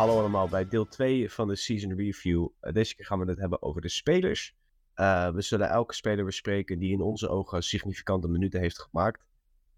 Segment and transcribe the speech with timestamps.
[0.00, 2.48] Hallo allemaal bij deel 2 van de Season Review.
[2.62, 4.54] Uh, deze keer gaan we het hebben over de spelers.
[4.96, 9.24] Uh, we zullen elke speler bespreken die in onze ogen significante minuten heeft gemaakt.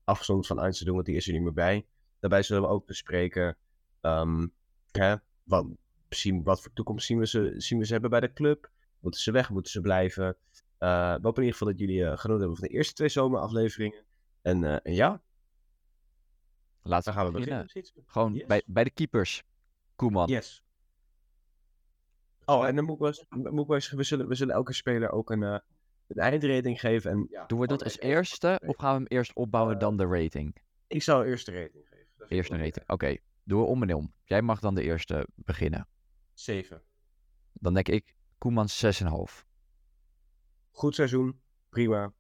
[0.05, 1.87] Afgezonderd van Einstein doen, want die is er niet meer bij.
[2.21, 3.57] Daarbij zullen we ook bespreken
[4.01, 4.53] um,
[4.91, 5.67] hè, wat,
[6.09, 8.71] zien, wat voor toekomst zien we, ze, zien we ze hebben bij de club.
[9.01, 10.37] Moeten ze weg, moeten ze blijven?
[10.79, 13.09] Uh, we hopen in ieder geval dat jullie uh, genoten hebben van de eerste twee
[13.09, 14.05] zomerafleveringen.
[14.43, 15.23] En, en ja.
[16.83, 17.67] Laten we gaan we beginnen.
[17.67, 18.05] beginnen.
[18.07, 18.47] Gewoon yes.
[18.47, 19.43] bij, bij de keepers.
[20.03, 20.29] Koeman.
[20.29, 20.65] Yes.
[22.45, 24.55] Oh, en dan moet ik wel eens, moet ik wel eens we, zullen, we zullen
[24.55, 25.59] elke speler ook een, uh,
[26.07, 27.11] een eindrating geven.
[27.11, 30.07] En, ja, Doen we dat als eerste of gaan we hem eerst opbouwen dan de
[30.07, 30.57] rating?
[30.87, 32.29] Ik zou eerst de rating geven.
[32.29, 32.93] Eerst een rating, oké.
[32.93, 33.21] Okay.
[33.45, 34.13] Doen we om en om.
[34.25, 35.89] Jij mag dan de eerste beginnen.
[36.35, 36.83] 7.
[37.53, 39.45] Dan denk ik Koeman 6,5.
[40.71, 42.13] Goed seizoen, prima.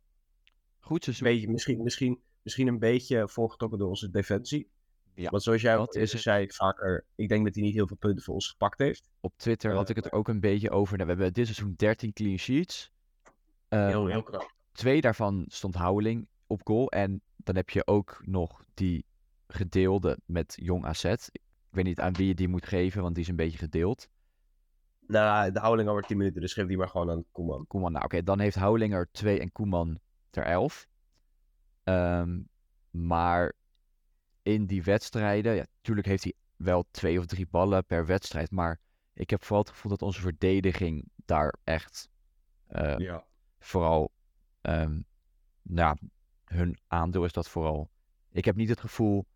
[0.79, 1.29] Goed seizoen.
[1.29, 4.71] Beetje, misschien, misschien, misschien een beetje volgetrokken door onze defensie.
[5.15, 7.97] Ja, Want zoals jij dat is zei vaker, ik denk dat hij niet heel veel
[7.97, 9.11] punten voor ons gepakt heeft.
[9.21, 10.97] Op Twitter uh, had ik het er ook een beetje over.
[10.97, 12.93] Nou, we hebben dit seizoen 13 clean sheets.
[13.69, 14.51] Uh, heel, heel.
[14.73, 16.91] Twee daarvan stond Houweling op goal.
[16.91, 19.05] En dan heb je ook nog die
[19.47, 21.05] gedeelde met Jong AZ.
[21.05, 21.41] Ik
[21.71, 24.09] weet niet aan wie je die moet geven, want die is een beetje gedeeld.
[25.07, 27.67] Nou, de Houwelinger wordt 10 minuten, dus geef die maar gewoon aan Koeman.
[27.67, 29.99] Koeman, nou oké, dan heeft Houwelinger 2 en Koeman
[30.31, 30.87] ter 11.
[31.85, 32.49] Um,
[32.91, 33.53] maar
[34.43, 38.81] in die wedstrijden, ja, natuurlijk heeft hij wel twee of drie ballen per wedstrijd, maar
[39.15, 42.09] ik heb vooral het gevoel dat onze verdediging daar echt
[42.71, 43.27] uh, ja.
[43.59, 44.13] vooral,
[44.63, 45.05] um,
[45.63, 45.97] nou,
[46.45, 47.91] hun aandeel is dat vooral.
[48.31, 49.27] Ik heb niet het gevoel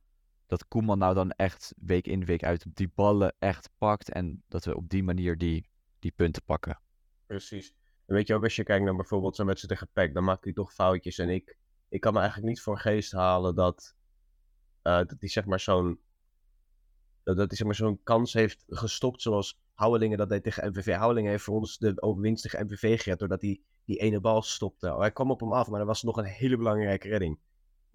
[0.46, 4.12] dat Koeman nou dan echt week in, week uit die ballen echt pakt.
[4.12, 5.68] En dat we op die manier die,
[5.98, 6.80] die punten pakken.
[7.26, 7.74] Precies.
[8.06, 10.44] En weet je ook, als je kijkt naar bijvoorbeeld zo'n wedstrijd tegen PEC, dan maakt
[10.44, 11.18] hij toch foutjes.
[11.18, 13.94] En ik, ik kan me eigenlijk niet voor geest halen dat,
[14.86, 16.00] dat hij zeg maar zo'n
[17.22, 20.94] dat hij zeg maar zo'n kans heeft gestopt zoals Houwelingen dat deed tegen MVV.
[20.94, 24.92] Houwelingen heeft voor ons de overwinst tegen MVV gered doordat hij die ene bal stopte.
[24.92, 27.38] Oh, hij kwam op hem af, maar er was nog een hele belangrijke redding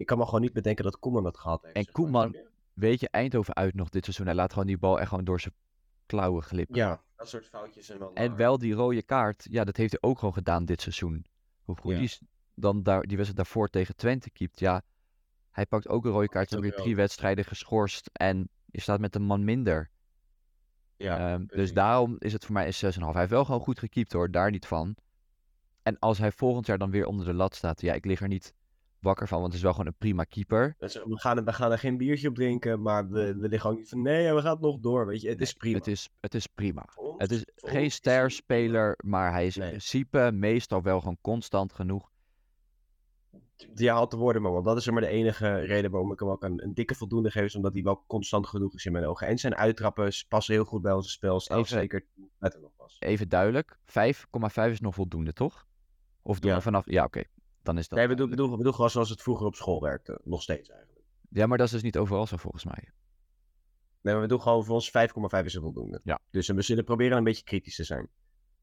[0.02, 1.76] ik kan me gewoon niet bedenken dat Koeman dat gehad heeft.
[1.76, 2.36] En Koeman,
[2.72, 4.26] weet je, Eindhoven uit nog dit seizoen.
[4.26, 5.54] Hij laat gewoon die bal echt gewoon door zijn
[6.06, 6.76] klauwen glippen.
[6.76, 7.90] Ja, dat soort foutjes.
[7.90, 10.80] En wel, en wel die rode kaart, ja, dat heeft hij ook gewoon gedaan dit
[10.80, 11.26] seizoen.
[11.62, 11.98] Hoe goed ja.
[11.98, 12.18] die
[12.54, 14.58] dan daar, die wedstrijd daarvoor tegen Twente keept.
[14.58, 14.82] Ja,
[15.52, 16.50] hij pakt ook een rode kaart.
[16.50, 18.10] Dan weer drie wedstrijden geschorst.
[18.12, 19.90] En je staat met een man minder.
[20.96, 22.98] Ja, um, dus daarom is het voor mij een 6,5.
[22.98, 24.96] Hij heeft wel gewoon goed gekiept hoor, daar niet van.
[25.82, 28.28] En als hij volgend jaar dan weer onder de lat staat, ja, ik lig er
[28.28, 28.54] niet
[28.98, 30.74] wakker van, want het is wel gewoon een prima keeper.
[30.78, 33.76] Dus we, gaan, we gaan er geen biertje op drinken, maar we, we liggen ook
[33.76, 35.28] niet van nee, we gaan het nog door, weet je.
[35.28, 35.78] Het is prima.
[35.78, 36.88] Het is, het is prima.
[36.94, 39.64] Ons, het is geen sterspeler, maar hij is nee.
[39.64, 42.11] in principe meestal wel gewoon constant genoeg.
[43.74, 46.28] Ja, had te worden, maar want dat is maar de enige reden waarom ik hem
[46.28, 49.04] ook een, een dikke voldoende geef, is omdat hij wel constant genoeg is in mijn
[49.04, 49.26] ogen.
[49.26, 52.06] En zijn uittrappen passen heel goed bij onze spel, even, zeker
[52.38, 52.96] met nog pas.
[52.98, 55.66] Even duidelijk, 5,5 is nog voldoende, toch?
[56.22, 56.56] Of doen ja.
[56.56, 57.22] we vanaf, ja oké
[57.62, 57.98] dan is dat...
[57.98, 60.20] Nee, we we doen gewoon zoals het vroeger op school werkte.
[60.24, 61.06] Nog steeds eigenlijk.
[61.28, 62.92] Ja, maar dat is dus niet overal zo volgens mij.
[64.00, 64.88] Nee, maar we doen gewoon voor ons
[65.40, 66.00] 5,5 is voldoende.
[66.04, 66.20] Ja.
[66.30, 68.08] Dus we zullen proberen een beetje kritisch te zijn.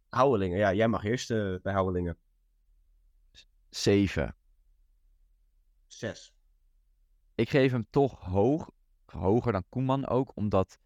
[0.09, 2.17] Houwelingen, ja, jij mag eerst uh, bij Houwelingen.
[3.69, 4.35] 7.
[5.93, 6.33] 6.
[7.35, 8.69] Ik geef hem toch hoog,
[9.05, 10.77] hoger dan Koeman ook, omdat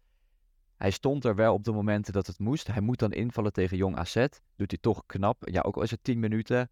[0.76, 2.66] hij stond er wel op de momenten dat het moest.
[2.66, 4.14] Hij moet dan invallen tegen Jong AZ.
[4.56, 5.48] Doet hij toch knap.
[5.48, 6.70] Ja, ook al is het 10 minuten.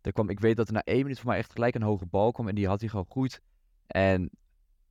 [0.00, 2.06] Er kwam, ik weet dat er na één minuut voor mij echt gelijk een hoge
[2.06, 2.48] bal kwam.
[2.48, 3.40] En die had hij gewoon goed.
[3.86, 4.30] En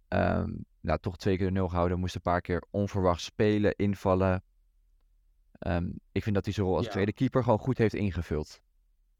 [0.07, 1.99] um, nou, toch twee keer de nul gehouden.
[1.99, 4.43] Moest een paar keer onverwacht spelen, invallen.
[5.59, 6.91] Um, ik vind dat hij zijn rol als ja.
[6.91, 8.61] tweede keeper gewoon goed heeft ingevuld.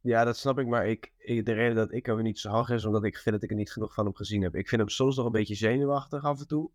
[0.02, 0.68] Ja, dat snap ik.
[0.68, 3.36] Maar ik, ik, de reden dat ik hem niet zo hoog is, omdat ik vind
[3.36, 4.56] dat ik er niet genoeg van hem gezien heb.
[4.56, 6.70] Ik vind hem soms nog een beetje zenuwachtig af en toe.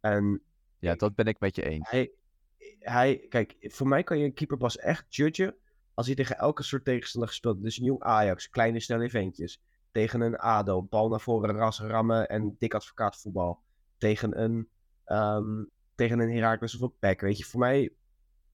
[0.00, 0.42] En
[0.78, 1.90] ja, dat ben ik met je eens.
[1.90, 2.10] Hij,
[2.78, 5.56] hij, kijk, voor mij kan je een keeper pas echt judgen
[5.94, 9.62] als hij tegen elke soort tegenstander gespeeld Dus een jong Ajax, kleine snelle eventjes.
[9.92, 13.62] Tegen een ADO, bal naar voren, ras rammen en dik advocaat voetbal.
[13.98, 14.68] Tegen een,
[15.06, 17.20] um, tegen een Heracles of een PEC.
[17.20, 17.92] Weet je, voor mij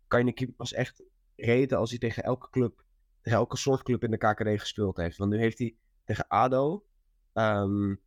[0.07, 1.03] kan je een keeper pas echt
[1.37, 2.85] reten als hij tegen elke club,
[3.33, 5.17] elke soort club in de KKD gespeeld heeft.
[5.17, 6.85] Want nu heeft hij tegen ADO,
[7.33, 8.01] um,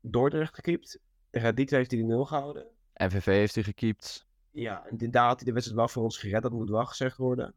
[0.00, 1.00] Dordrecht gekiept.
[1.30, 2.66] Tegen die twee heeft hij de nul gehouden.
[2.94, 4.28] NVV heeft hij gekiept.
[4.50, 7.16] Ja, en daar had hij de wedstrijd wel voor ons gered, dat moet wel gezegd
[7.16, 7.54] worden.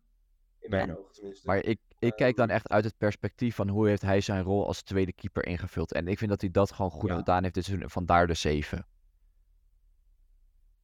[0.59, 0.93] In mijn ja.
[0.93, 1.47] ogen tenminste.
[1.47, 4.67] Maar ik, ik kijk dan echt uit het perspectief van hoe heeft hij zijn rol
[4.67, 5.93] als tweede keeper ingevuld.
[5.93, 7.15] En ik vind dat hij dat gewoon goed ja.
[7.15, 7.55] gedaan heeft.
[7.55, 8.85] Dus vandaar de 7.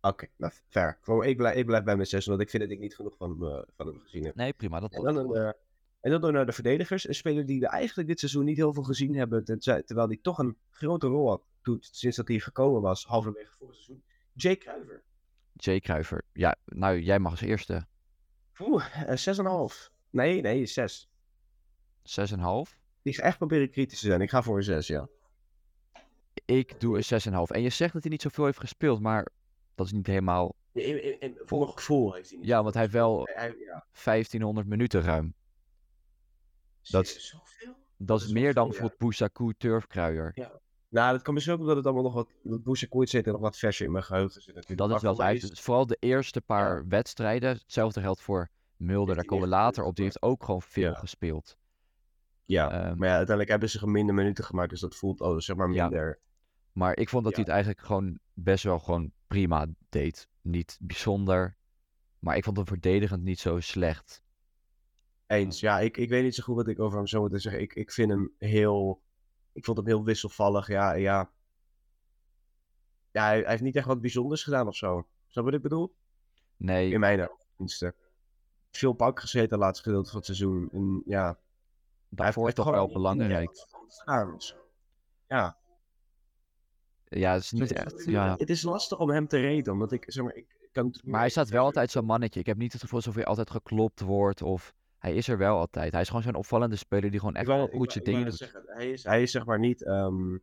[0.02, 0.98] Oké, okay, nou, fair.
[1.28, 3.38] Ik blijf, ik blijf bij mijn 6, want ik vind dat ik niet genoeg van,
[3.40, 4.36] uh, van hem gezien heb.
[4.36, 4.80] Nee, prima.
[4.80, 5.52] Dat en, dan een, uh,
[6.00, 7.08] en dan door naar de verdedigers.
[7.08, 9.44] Een speler die we eigenlijk dit seizoen niet heel veel gezien hebben.
[9.60, 13.76] Terwijl hij toch een grote rol had doet sinds dat hij gekomen was, halverwege vorig
[13.76, 14.04] seizoen.
[14.34, 15.04] Jay Kruiver.
[15.54, 16.24] Jay Kruiver.
[16.34, 17.86] Ja, nou, jij mag als eerste.
[18.60, 19.92] Oeh, eh, 6,5.
[20.10, 21.10] Nee, nee, 6.
[22.04, 22.78] 6,5.
[23.02, 24.22] Ik ga echt proberen kritisch te zijn.
[24.22, 25.08] Ik ga voor een 6, ja.
[26.46, 27.52] Ik doe een 6,5.
[27.52, 29.28] En je zegt dat hij niet zoveel heeft gespeeld, maar
[29.80, 30.56] dat is niet helemaal...
[30.72, 32.48] In, in, in, voor mijn gevoel heeft hij niet.
[32.48, 33.86] Ja, want hij heeft wel Hij- hij- ja.
[34.04, 35.34] 1500 minuten ruim.
[36.82, 37.76] Dat is- zoveel.
[37.98, 38.70] Dat is is meer dan veel, ja.
[38.70, 40.34] bijvoorbeeld Bousakou Turfkruijer.
[40.90, 42.30] Nou, dat kan misschien ook omdat het allemaal nog wat.
[42.44, 44.56] Dat zit en nog wat verser in mijn geheugen zit.
[44.56, 44.90] natuurlijk.
[44.90, 45.50] Dat is wel voor uit.
[45.50, 47.50] Dus vooral de eerste paar wedstrijden.
[47.50, 49.16] Hetzelfde geldt voor Mulder.
[49.16, 49.96] Daar komen we later op.
[49.96, 50.98] Die heeft ook gewoon veel Ja.
[50.98, 51.58] gespeeld.
[52.46, 54.70] Ja, Ehm, maar ja, uiteindelijk hebben ze minder minuten gemaakt.
[54.70, 55.88] Dus dat voelt oh, zeg maar Ja.
[55.88, 56.20] minder.
[56.72, 57.50] Maar ik vond dat hij Ja.
[57.52, 60.30] het eigenlijk gewoon best wel gewoon prima deed.
[60.42, 61.58] Niet bijzonder.
[62.20, 64.24] Maar ik vond hem verdedigend niet zo slecht.
[65.28, 65.60] Eens.
[65.60, 67.62] Ja, ik, ik weet niet zo goed wat ik over hem zou moeten zeggen.
[67.62, 69.02] Ik, ik vind hem heel.
[69.52, 70.68] Ik vond hem heel wisselvallig.
[70.68, 71.32] Ja, ja.
[73.12, 75.08] Ja, hij, hij heeft niet echt wat bijzonders gedaan of zo.
[75.28, 75.96] Snap je wat ik bedoel?
[76.58, 77.96] Nee, In mijn ogen.
[78.72, 80.70] Veel pak gezeten het laatste gedeelte van het seizoen.
[80.72, 81.40] En ja,
[82.10, 83.52] daarvoor is toch wel belangrijk.
[85.28, 85.59] Ja.
[87.10, 88.04] Ja, het is niet echt.
[88.06, 88.36] Ja.
[88.38, 91.30] Het is lastig om hem te reden, omdat ik, zeg maar, ik kan Maar hij
[91.30, 92.40] staat wel altijd zo'n mannetje.
[92.40, 94.42] Ik heb niet het gevoel alsof hij altijd geklopt wordt.
[94.42, 95.92] Of hij is er wel altijd.
[95.92, 98.36] Hij is gewoon zo'n opvallende speler die gewoon echt wel goed zijn dingen doet.
[98.38, 99.84] zeggen, hij, is, hij is zeg maar niet.
[99.84, 100.38] ehm,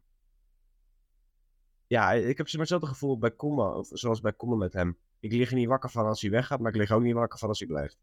[1.86, 4.98] Ja, ik heb hetzelfde gevoel bij Komma, of zoals bij Komma met hem.
[5.20, 7.38] Ik lig er niet wakker van als hij weggaat, maar ik lig ook niet wakker
[7.38, 7.98] van als hij blijft.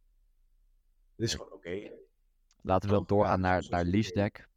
[1.15, 1.91] Het is gewoon oké.
[2.61, 4.49] Laten we Toch, doorgaan naar, naar Liesdek.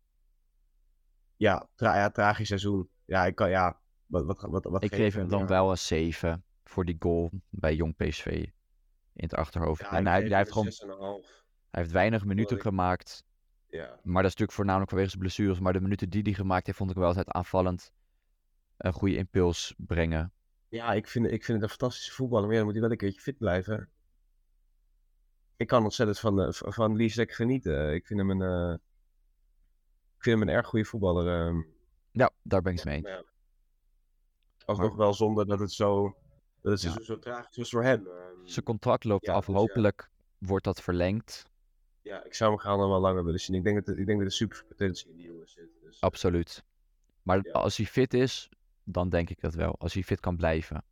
[1.37, 2.89] Ja, tra ja, tragisch seizoen.
[3.05, 3.81] Ja, ik kan, ja.
[4.07, 5.47] Wat, wat, wat, wat Ik geef hem dan ja.
[5.47, 8.27] wel een 7 voor die goal bij Jong PSV
[9.13, 9.81] in het achterhoofd.
[9.81, 11.29] Ja, en hij, hij, heeft gewoon, een 6,5.
[11.71, 13.25] hij heeft weinig minuten ik- gemaakt.
[13.69, 13.87] Ja.
[13.87, 15.59] Maar dat is natuurlijk voornamelijk vanwege zijn blessures.
[15.61, 17.93] Maar de minuten die hij gemaakt heeft, vond ik wel altijd aanvallend.
[18.77, 20.33] Een goede impuls brengen.
[20.69, 22.91] Ja, ik vind, ik vind het een fantastische voetballer, maar ja, dan moet hij wel
[22.93, 23.89] een keertje fit blijven.
[25.57, 27.95] Ik kan ontzettend van, eh, van Liesek genieten.
[27.95, 28.73] Ik vind hem een, eh,
[30.17, 31.47] ik vind hem een erg goede voetballer.
[31.47, 31.63] ehm.
[32.11, 33.07] Ja, daar ben ik het mee eens.
[33.09, 33.23] Ja.
[34.67, 36.17] Alsnog wel zonder dat het zo,
[36.61, 36.91] dat het Ja.
[36.93, 38.07] zo, zo tragisch was voor hem.
[38.07, 38.47] ehm.
[38.47, 39.45] Zijn contract loopt Ja, af.
[39.47, 39.61] dus ja.
[39.61, 41.45] Hopelijk wordt dat verlengd.
[42.03, 43.57] ja, ik zou hem gaan nog wel langer willen zien.
[43.57, 45.69] Ik denk dat, ik denk dat er super potentie in die jongen zit.
[45.83, 46.65] Dus, Absoluut.
[47.23, 48.49] Maar als hij fit is,
[48.85, 49.75] dan denk ik dat wel.
[49.79, 50.85] Als hij fit kan blijven.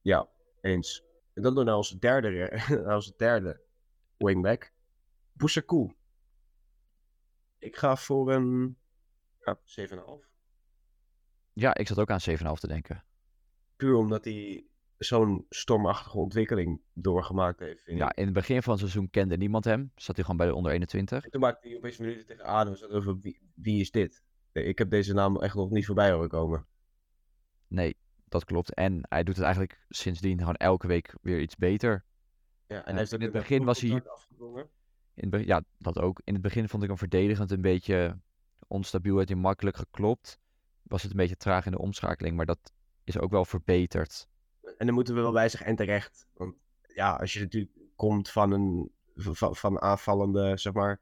[0.00, 0.28] Ja,
[0.60, 1.02] eens.
[1.34, 3.60] En dan door naar onze derde, naar onze derde
[4.16, 4.72] wingback.
[5.32, 5.92] Boussakou.
[7.58, 8.76] Ik ga voor een
[9.40, 10.30] ja, 7,5.
[11.52, 13.04] Ja, ik zat ook aan 7,5 te denken.
[13.76, 14.66] Puur omdat hij
[14.98, 17.82] zo'n stormachtige ontwikkeling doorgemaakt heeft.
[17.82, 18.16] Vind Ja, ik.
[18.16, 19.92] in het begin van het seizoen kende niemand hem.
[19.94, 21.24] Zat hij gewoon bij de onder 21.
[21.24, 22.74] En toen maakte hij opeens minuten tegen ADO.
[22.74, 24.22] Zat over wie, wie is dit?
[24.52, 26.66] Ik heb deze naam echt nog niet voorbij horen komen.
[27.68, 27.96] Nee,
[28.28, 28.74] dat klopt.
[28.74, 32.04] En hij doet het eigenlijk sindsdien gewoon elke week weer iets beter.
[32.66, 34.02] Ja, en hij in het begin was hij-.
[35.14, 36.20] In het ja, dat ook.
[36.24, 38.20] In het begin vond ik hem verdedigend een beetje
[38.66, 39.14] onstabiel.
[39.16, 40.40] Werd hij makkelijk geklopt.
[40.92, 42.36] Was het een beetje traag in de omschakeling.
[42.36, 42.72] Maar dat
[43.04, 44.28] is ook wel verbeterd.
[44.78, 46.26] En dan moeten we wel zeggen, en terecht.
[46.32, 46.54] Want
[46.94, 51.00] ja, als je natuurlijk komt van een van, van aanvallende, zeg maar.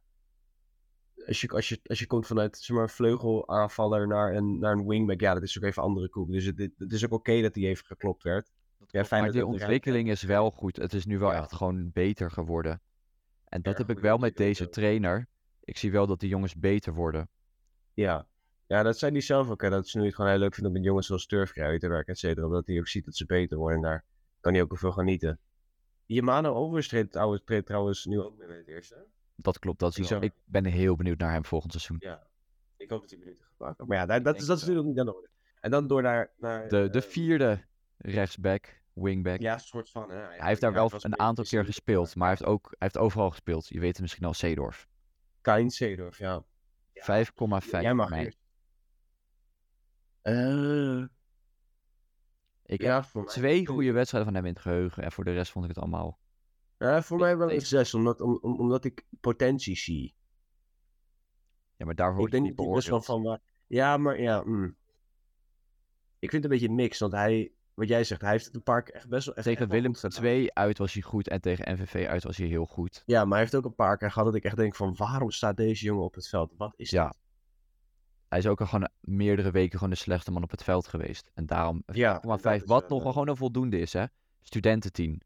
[1.26, 4.72] Als je, als, je, als je komt vanuit zeg maar, een vleugelaanvaller naar een, naar
[4.72, 6.30] een wingback, ja, dat is ook even andere koek.
[6.30, 8.50] Dus het, het, is ook oké dat hij even geklopt werd.
[8.86, 10.76] Ja, fijn maar dat die eruit ontwikkeling is wel goed.
[10.76, 11.38] Het is nu wel Ja.
[11.38, 12.80] echt gewoon beter geworden.
[13.44, 15.28] En dat heb ik wel met deze trainer.
[15.60, 17.28] Ik zie wel dat die jongens beter worden.
[17.94, 18.26] Ja.
[18.70, 19.62] Ja, dat zei hij zelf ook.
[19.62, 21.88] Hè, dat ze nu het gewoon heel leuk vinden om met jongens zoals Turfkruid te
[21.88, 22.46] werken, et cetera.
[22.46, 23.76] Omdat hij ook ziet dat ze beter worden.
[23.76, 24.04] En daar
[24.40, 25.38] kan hij ook veel genieten.
[26.06, 29.06] Jemano Overstreed trouwens, treedt trouwens nu ook mee met het eerste.
[29.36, 29.78] Dat klopt.
[29.78, 31.96] Dat is Die ik ben heel benieuwd naar hem volgend seizoen.
[32.00, 32.26] Ja.
[32.76, 33.86] Ik hoop dat hij minuten gaat maken.
[33.86, 35.28] Maar ja, dat, dat, is, dat is natuurlijk niet aan de orde.
[35.60, 36.30] En dan door naar...
[36.36, 37.64] naar De, de eh, vierde
[37.96, 39.40] rechtsback, wingback.
[39.40, 40.10] Ja, een soort van.
[40.10, 42.16] Hè, hij heeft daar ja, wel een aantal keer gespeeld.
[42.16, 43.68] Maar hij heeft ook hij heeft overal gespeeld.
[43.68, 44.88] Je weet het misschien al, Seedorf.
[45.40, 46.44] Kain Seedorf, ja.
[46.94, 48.34] 5,5 Jij mag mij.
[50.22, 51.02] Eh,
[52.64, 55.02] Ik ja, heb mij twee goede wedstrijden van hem in het geheugen.
[55.02, 56.18] En voor de rest vond ik het allemaal...
[56.78, 57.60] Ja, voor mij wel een.
[57.60, 60.14] 6, omdat, om, om- omdat ik potentie zie.
[61.76, 63.04] Ja, maar daar Ik niet dat beoordeeld.
[63.04, 63.40] van waar.
[63.66, 64.42] Ja, maar ja.
[64.44, 64.76] mm.
[66.18, 68.62] Ik vind het een beetje mix, want hij, wat jij zegt, hij heeft het een
[68.62, 69.34] paar keer echt best wel.
[69.34, 70.18] Echt, Tegen echt Willem goed gedaan.
[70.18, 71.28] 2 uit was hij goed.
[71.28, 73.02] En tegen MVV uit was hij heel goed.
[73.06, 75.30] Ja, maar hij heeft ook een paar keer gehad dat ik echt denk van waarom
[75.30, 76.52] staat deze jongen op het veld?
[76.56, 77.06] Wat is Ja.
[77.08, 77.19] dit?
[78.30, 81.30] Hij is ook al gewoon meerdere weken gewoon de slechtste man op het veld geweest.
[81.34, 81.84] En daarom 5,5.
[81.96, 84.04] Ja, is, wat eh, nog wel gewoon een voldoende is, hè?
[84.42, 85.20] Studententeam.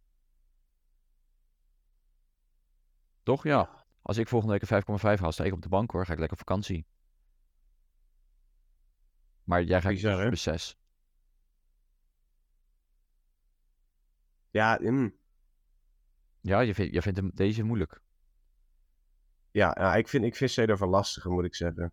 [3.23, 3.43] Toch?
[3.45, 3.85] Ja.
[4.03, 6.07] Als ik volgende week een 5,5 haal, sta ik op de bank hoor.
[6.07, 6.87] Ga ik lekker op vakantie.
[9.45, 10.77] Maar jij gaat Bizar, dus voor de 6.
[14.51, 15.15] Ja, mm,
[16.41, 18.03] Ja, je vindt, je vindt hem, deze moeilijk.
[19.51, 21.93] ja, ja, ik vind, ik vind Seedorf wel lastiger, moet ik zeggen.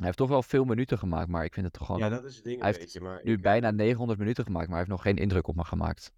[0.00, 2.24] Hij heeft toch wel veel minuten gemaakt, maar ik vind het toch gewoon Ja, dat
[2.24, 3.00] is het ding hij heeft.
[3.00, 5.64] Maar nu ik, bijna 900 minuten gemaakt, maar hij heeft nog geen indruk op me
[5.64, 6.12] gemaakt.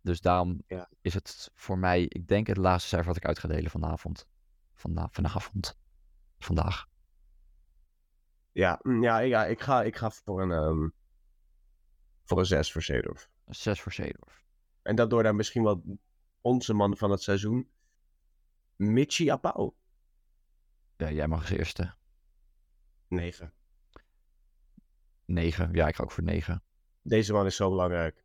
[0.00, 0.88] Dus daarom Ja.
[1.00, 4.28] is het voor mij, ik denk het laatste cijfer wat ik uit ga delen vanavond.
[4.74, 5.78] Vanda vanavond.
[6.38, 6.86] Vandaag.
[8.52, 10.88] ja, mm, ja, ja ik, ga, ik ga voor een, ehm,
[12.24, 13.30] voor een 6 voor Seedorf.
[13.44, 14.44] Een 6 voor Zeedorf.
[14.82, 15.98] En dat door dan misschien wel
[16.40, 17.70] onze man van het seizoen,
[18.76, 19.72] Michi Apau.
[20.96, 21.96] Ja, jij mag als eerste.
[23.08, 23.52] 9.
[25.24, 25.72] 9.
[25.72, 26.62] Ja, ik ga ook voor 9.
[27.02, 28.24] Deze man is zo belangrijk.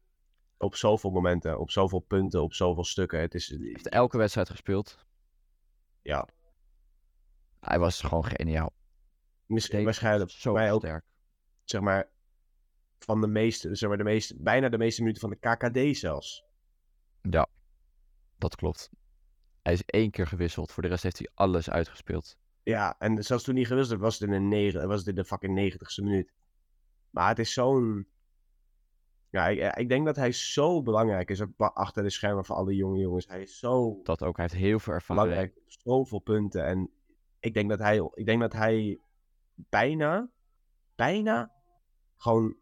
[0.57, 3.19] Op zoveel momenten, op zoveel punten, op zoveel stukken.
[3.19, 5.05] Het is, Hij heeft elke wedstrijd gespeeld.
[6.01, 6.27] ja,
[7.59, 8.73] Hij was gewoon geniaal.
[9.45, 11.05] misschien, waarschijnlijk zo mij ook, sterk.
[11.63, 12.09] zeg maar,
[12.99, 15.35] van de meeste, zeg maar, de meeste, bijna de meeste minuten van de
[15.89, 16.43] KKD zelfs.
[17.21, 17.47] Ja,
[18.37, 18.89] dat klopt.
[19.61, 20.71] Hij is één keer gewisseld.
[20.71, 22.37] Voor de rest heeft hij alles uitgespeeld.
[22.63, 25.25] Ja, en zelfs toen hij gewisseld was het in de, negen, was het in de
[25.25, 26.31] fucking negentigste minuut.
[27.09, 28.07] Maar het is zo'n...
[29.29, 32.75] Ja, ik, ik denk dat hij zo belangrijk is, ook achter de schermen van alle
[32.75, 33.27] jonge jongens.
[33.27, 34.37] Hij is zo Dat ook.
[34.37, 35.23] Hij heeft heel veel ervaring.
[35.25, 36.65] belangrijk zoveel punten.
[36.65, 36.89] En
[37.39, 38.99] ik denk dat hij, ik denk dat hij
[39.55, 40.29] bijna,
[40.95, 41.51] bijna
[42.17, 42.55] gewoon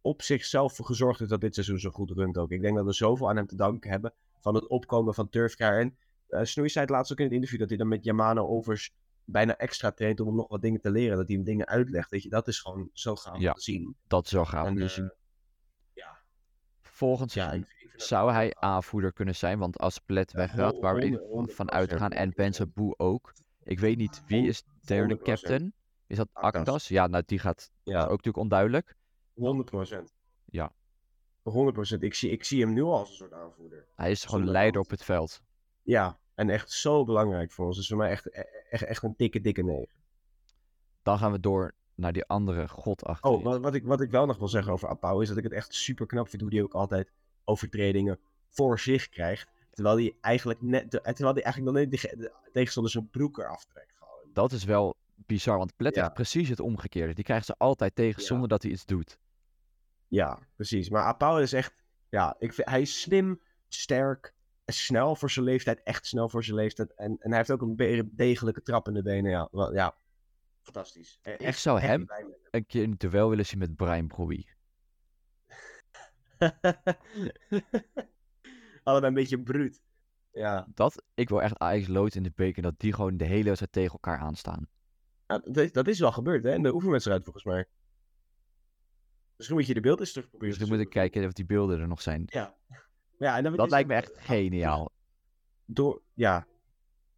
[0.00, 2.50] op zichzelf voor gezorgd heeft dat dit seizoen zo goed runt ook.
[2.50, 5.78] Ik denk dat we zoveel aan hem te danken hebben van het opkomen van Turfcar.
[5.78, 5.96] En
[6.28, 8.94] uh, Snoei zei het laatst ook in het interview dat hij dan met Yamano Overs
[9.30, 11.16] bijna extra traint om hem nog wat dingen te leren.
[11.16, 12.10] Dat hij hem dingen uitlegt.
[12.10, 13.48] Weet je, dat is gewoon zo gaaf Ja.
[13.48, 13.96] om te zien.
[14.06, 15.12] Dat is wel gaaf En, te eh, zien.
[15.92, 16.20] ja,
[16.80, 19.58] ik vind dat zou hij aanvoerder kunnen zijn.
[19.58, 22.10] Want als Plet weggaat, waar we van uitgaan.
[22.10, 23.32] En Benze Boe ook.
[23.62, 25.22] Ik weet niet wie is derde 100%.
[25.22, 25.72] captain.
[26.06, 26.28] Is dat.
[26.32, 26.88] Aktas?
[26.88, 27.70] Ja, nou die gaat.
[27.82, 28.96] Ja, ook natuurlijk onduidelijk.
[29.34, 30.14] 100 procent.
[30.44, 30.72] Ja.
[31.42, 32.02] 100 procent.
[32.02, 33.86] Ik zie, ik zie hem nu al als een soort aanvoerder.
[33.96, 35.40] Hij is gewoon leider op het veld.
[35.82, 37.76] Ja, en echt zo belangrijk voor ons.
[37.76, 38.28] Dus voor mij echt,
[38.70, 39.94] echt, echt een dikke, dikke negen.
[41.02, 43.36] Dan gaan we door naar die andere god achterin.
[43.38, 45.42] Oh, wat, wat, ik, wat ik wel nog wil zeggen over Apau is dat ik
[45.42, 47.10] het echt super knap vind hoe hij ook altijd
[47.44, 48.18] overtredingen
[48.48, 49.48] voor zich krijgt.
[49.70, 53.38] Terwijl hij eigenlijk net, de- terwijl hij eigenlijk nog net de, de tegenstander zijn broek
[53.38, 53.94] eraf trekt.
[53.98, 54.30] Gewoon.
[54.32, 56.08] Dat is wel bizar, want Plet Ja.
[56.08, 57.14] precies het omgekeerde.
[57.14, 58.26] Die krijgt ze altijd tegen Ja.
[58.26, 59.18] zonder dat hij iets doet.
[60.08, 60.90] Ja, precies.
[60.90, 64.34] Maar Apau is echt, ja, ik vind, hij is slim, sterk,
[64.70, 66.94] snel voor zijn leeftijd, echt snel voor zijn leeftijd.
[66.94, 69.30] En, en hij heeft ook een degelijke trap in de benen.
[69.30, 69.94] Ja, wel, ja.
[70.62, 71.18] fantastisch.
[71.22, 72.06] E- Ik zou echt hem-
[72.50, 74.48] Een keer in duel willen zien met Brian Broei.
[78.82, 79.82] Allebei een beetje bruut.
[80.32, 83.44] Ja, Dat, ik wil echt Ajax lood in de beker, dat die gewoon de hele
[83.44, 84.68] wedstrijd tegen elkaar aanstaan.
[85.26, 86.54] Ja, dat, is, dat is wel gebeurd, hè?
[86.54, 87.66] In de oefenwedstrijd volgens mij.
[89.36, 91.44] Misschien moet je de beelden eens terug proberen Dus dan moet ik kijken of die
[91.44, 92.22] beelden er nog zijn.
[92.26, 92.54] Ja.
[93.20, 94.92] Ja en dan Dat lijkt me echt geniaal.
[95.64, 96.46] Door, ja,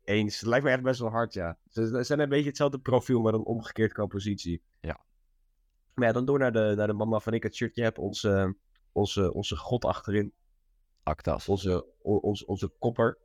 [0.04, 0.40] eens.
[0.40, 1.58] Het lijkt me echt best wel hard, ja.
[1.68, 4.62] Ze, zijn een beetje hetzelfde profiel, maar dan omgekeerd qua positie.
[4.80, 5.00] Ja.
[5.94, 7.98] Maar ja, dan door naar de, naar de man waarvan ik het shirtje heb.
[7.98, 8.56] Onze,
[8.92, 10.32] onze, onze god achterin.
[11.02, 11.48] Actas.
[11.48, 13.18] Onze, onze, onze kopper.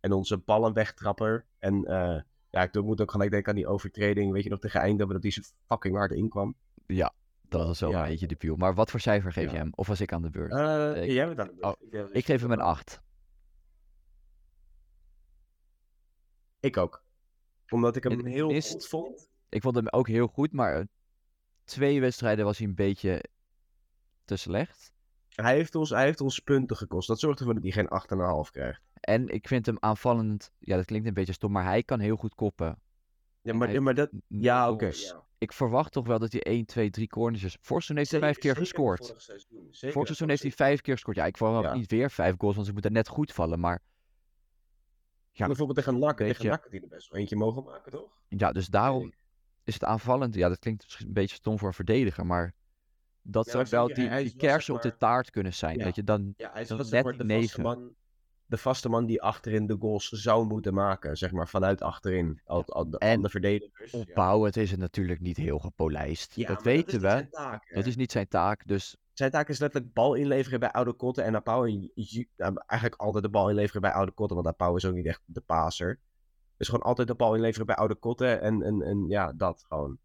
[0.00, 1.46] En onze ballenwegtrapper.
[1.58, 4.32] En eh, ja, ik moet ook gelijk denken aan die overtreding.
[4.32, 6.54] Weet je nog, tegen Eindhoven, dat die zo fucking hard inkwam.
[6.86, 7.14] Ja,
[7.48, 8.02] dat was wel Ja.
[8.02, 8.56] een beetje debiel.
[8.56, 9.50] Maar wat voor cijfer geef Ja.
[9.52, 9.70] je hem?
[9.74, 10.52] Of was ik aan de beurt?
[10.52, 12.06] Eh, Ik- jij bent aan de beurt.
[12.08, 13.00] oh, Ik, geef hem een 8.
[16.60, 17.04] Ik ook.
[17.68, 19.30] Omdat ik hem heel mist- goed vond.
[19.48, 20.84] Ik vond hem ook heel goed, maar eh,
[21.64, 23.24] twee wedstrijden was hij een beetje
[24.24, 24.92] te slecht.
[25.28, 27.08] Hij heeft, ons, hij heeft ons punten gekost.
[27.08, 28.82] Dat zorgt ervoor dat hij geen 8,5 krijgt.
[29.00, 32.16] En ik vind hem aanvallend, ja dat klinkt een beetje stom, maar hij kan heel
[32.16, 32.80] goed koppen.
[33.40, 34.10] Ja, maar, Hij- maar dat...
[34.26, 34.86] Ja, oké.
[34.94, 35.26] ja.
[35.38, 37.56] Ik verwacht toch wel dat hij 1, 2, 3 corners is.
[37.60, 39.06] Vorig seizoen heeft hij vijf keer gescoord.
[39.06, 39.68] vorig seizoen.
[39.70, 41.16] Zeker Vorig seizoen heeft hij vijf keer gescoord.
[41.16, 41.74] Ja, ik verwacht Ja.
[41.74, 43.60] niet weer vijf goals, want ze moeten net goed vallen.
[43.60, 43.80] Maar
[45.32, 48.10] Ja, Bijvoorbeeld tegen weet Tegen had hij er best wel eentje mogen maken, toch?
[48.28, 49.12] ja, dus daarom
[49.64, 50.34] is het aanvallend.
[50.34, 52.52] Ja, dat klinkt misschien een beetje stom voor een verdediger, maar
[53.22, 55.78] dat Ja, zou wel die, die kersen op de taart kunnen zijn.
[55.78, 55.84] Ja.
[55.84, 57.96] Weet je, dan Ja, hij is Dat zeg net die negen.
[58.48, 61.16] De vaste man die achterin de goals zou moeten maken.
[61.16, 62.40] Zeg maar, vanuit achterin.
[62.44, 63.92] Al, al, de, En de verdedigers.
[63.92, 63.98] ja.
[63.98, 66.34] opbouwend is het natuurlijk niet heel gepolijst.
[66.36, 67.08] Ja, dat weten niet we.
[67.08, 67.74] zijn taak.
[67.74, 71.24] Dat is niet zijn taak, dus Zijn taak is letterlijk bal inleveren bij Oude Kotten
[71.24, 71.68] en Apau.
[71.68, 75.22] En eigenlijk altijd de bal inleveren bij Oude Kotten, want Apau is ook niet echt
[75.24, 76.00] de paser.
[76.56, 79.98] Dus gewoon altijd de bal inleveren bij Oude Kotten en, en, en ja, dat gewoon.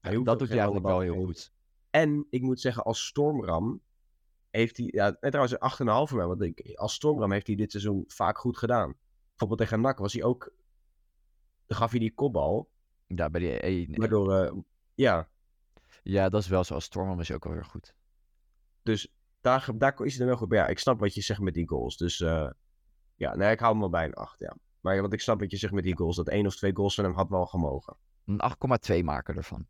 [0.00, 1.52] Dat doet hij eigenlijk wel heel goed.
[1.90, 3.80] En ik moet zeggen, als Stormram
[4.56, 7.56] heeft hij, ja, en trouwens een 8,5 voor mij, want ik, als Stormram heeft hij
[7.56, 8.94] dit seizoen vaak goed gedaan.
[9.28, 10.52] Bijvoorbeeld tegen NAC was hij ook,
[11.66, 12.70] dan gaf hij die kopbal,
[13.06, 14.52] Ja, bij die waardoor, eh,
[14.94, 15.28] ja,
[16.02, 16.74] ja, dat is wel zo.
[16.74, 17.94] Als Stormman is hij ook wel weer goed.
[18.82, 20.58] Dus daar, daar is hij er wel goed bij.
[20.58, 21.96] Ja, ik snap wat je zegt met die goals.
[21.96, 22.50] Dus uh,
[23.14, 24.56] ja, nee, ik hou hem wel bij een 8, ja.
[24.80, 26.16] Maar want ik snap wat je zegt met die goals.
[26.16, 27.96] Dat één of twee goals van hem had wel gemogen.
[28.24, 28.40] Een
[28.98, 29.66] 8,2 maken ervan.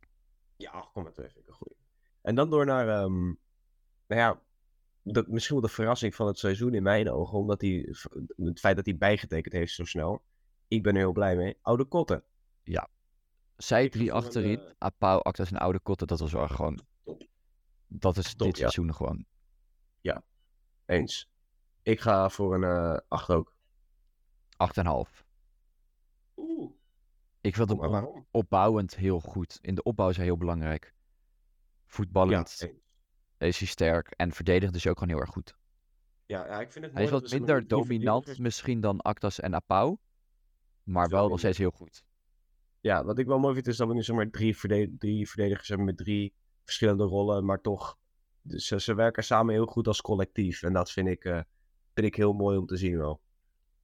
[0.56, 1.76] Ja, 8,2 vind ik een goeie.
[2.22, 3.38] En dan door naar, um,
[4.06, 4.40] nou ja,
[5.12, 7.38] de, misschien wel de verrassing van het seizoen in mijn ogen.
[7.38, 7.94] Omdat hij,
[8.36, 10.22] het feit dat hij bijgetekend heeft zo snel.
[10.68, 11.56] Ik ben er heel blij mee.
[11.62, 12.24] Oude Kotten.
[12.62, 12.88] Ja.
[13.56, 14.58] Zij drie achterin.
[14.58, 14.70] Uh...
[14.78, 16.06] Apau, Actas en Oude Kotten.
[16.06, 16.80] Dat was wel gewoon...
[17.04, 17.26] Top.
[17.86, 18.68] Dat is Top, dit ja.
[18.68, 19.24] seizoen gewoon.
[20.00, 20.22] Ja,
[20.86, 21.30] eens.
[21.82, 23.54] Ik ga voor een uh, 8 ook.
[25.08, 25.24] 8,5.
[26.36, 26.70] Oeh.
[27.40, 29.58] Ik vind hem op, opbouwend heel goed.
[29.60, 30.94] In de opbouw is hij heel belangrijk.
[31.86, 32.68] Voetballend ja,
[33.38, 34.10] is hij sterk.
[34.10, 35.56] En verdedigend is hij ook gewoon heel erg goed.
[36.26, 39.96] Ja, ja ik vind het Hij is wat minder dominant misschien dan Actas en Apau.
[40.82, 42.04] Maar wel nog steeds heel goed.
[42.80, 45.86] Ja, wat ik wel mooi vind is dat we nu zomaar drie, drie verdedigers hebben
[45.86, 47.44] met drie verschillende rollen.
[47.44, 47.98] Maar toch,
[48.48, 50.62] ze, ze werken samen heel goed als collectief.
[50.62, 51.40] En dat vind ik, uh,
[51.94, 53.20] vind ik heel mooi om te zien wel.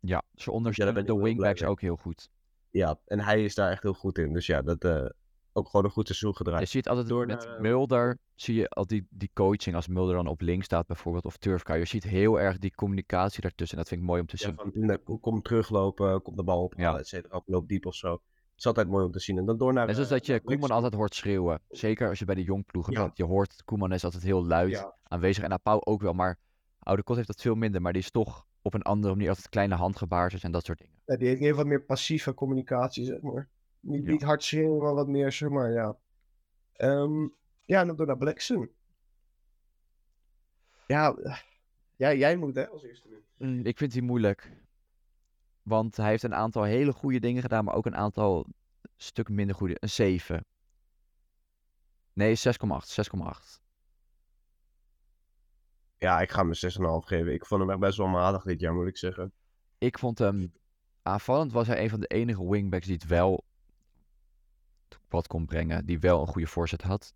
[0.01, 2.31] Ja, ze ondersteunen de wingbacks ook heel goed.
[2.71, 4.33] Ja, en hij is daar echt heel goed in.
[4.33, 5.07] Dus ja, dat uh,
[5.53, 6.63] ook gewoon een goed seizoen gedraaid.
[6.63, 10.15] Je ziet altijd door met naar, Mulder, zie je al die, die coaching als Mulder
[10.15, 11.75] dan op links staat bijvoorbeeld, of Turfka.
[11.75, 13.77] Je ziet heel erg die communicatie daartussen.
[13.77, 15.01] En dat vind ik mooi om te ja, zien.
[15.05, 16.99] Van, kom teruglopen, kom de bal op, ja.
[16.99, 18.13] et cetera, loop diep of zo.
[18.13, 19.39] Het is altijd mooi om te zien.
[19.39, 19.87] En dan door naar...
[19.87, 21.61] Net zoals dat je Koeman altijd hoort schreeuwen.
[21.69, 23.03] Zeker als je bij de jongploegen ja.
[23.03, 23.17] bent.
[23.17, 24.95] Je hoort, Koeman is altijd heel luid ja.
[25.03, 25.45] aanwezig.
[25.45, 26.39] En Apau ook wel, maar
[26.79, 27.83] Oude Kot heeft dat veel minder.
[27.83, 30.95] Maar die is toch op een andere manier altijd kleine handgebaartjes en dat soort dingen.
[31.07, 33.49] Ja, die heeft heel wat meer passieve communicatie, zeg maar.
[33.83, 34.11] Niet, ja.
[34.11, 35.97] niet hard schreeuwen, maar wat meer, zeg maar, ja.
[36.77, 38.71] Um, ja, en dan door naar Blackson.
[40.87, 41.17] Ja,
[41.97, 43.25] ja, jij moet hè, als eerste nu.
[43.37, 44.53] Mm, ik vind die moeilijk.
[45.63, 48.47] Want hij heeft een aantal hele goede dingen gedaan, maar ook een aantal
[48.97, 49.77] stuk minder goede.
[49.81, 50.45] Een 7.
[52.13, 52.43] Nee, 6,8.
[52.43, 53.61] 6,8.
[55.99, 57.33] Ja, ik ga hem 6,5 geven.
[57.33, 59.33] Ik vond hem echt best wel matig dit jaar, moet ik zeggen.
[59.79, 60.53] Ik vond hem...
[61.03, 63.45] Aanvallend was hij een van de enige wingbacks die het wel
[65.09, 65.87] wat kon brengen.
[65.87, 67.15] Die wel een goede voorzet had.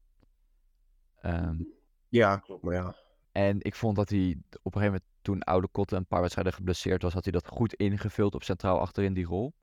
[1.22, 1.74] Um,
[2.08, 2.94] ja, klopt, maar ja.
[3.32, 6.52] En ik vond dat hij op een gegeven moment, toen Oude Kotten een paar wedstrijden
[6.52, 9.54] geblesseerd was, had hij dat goed ingevuld op centraal achterin die rol.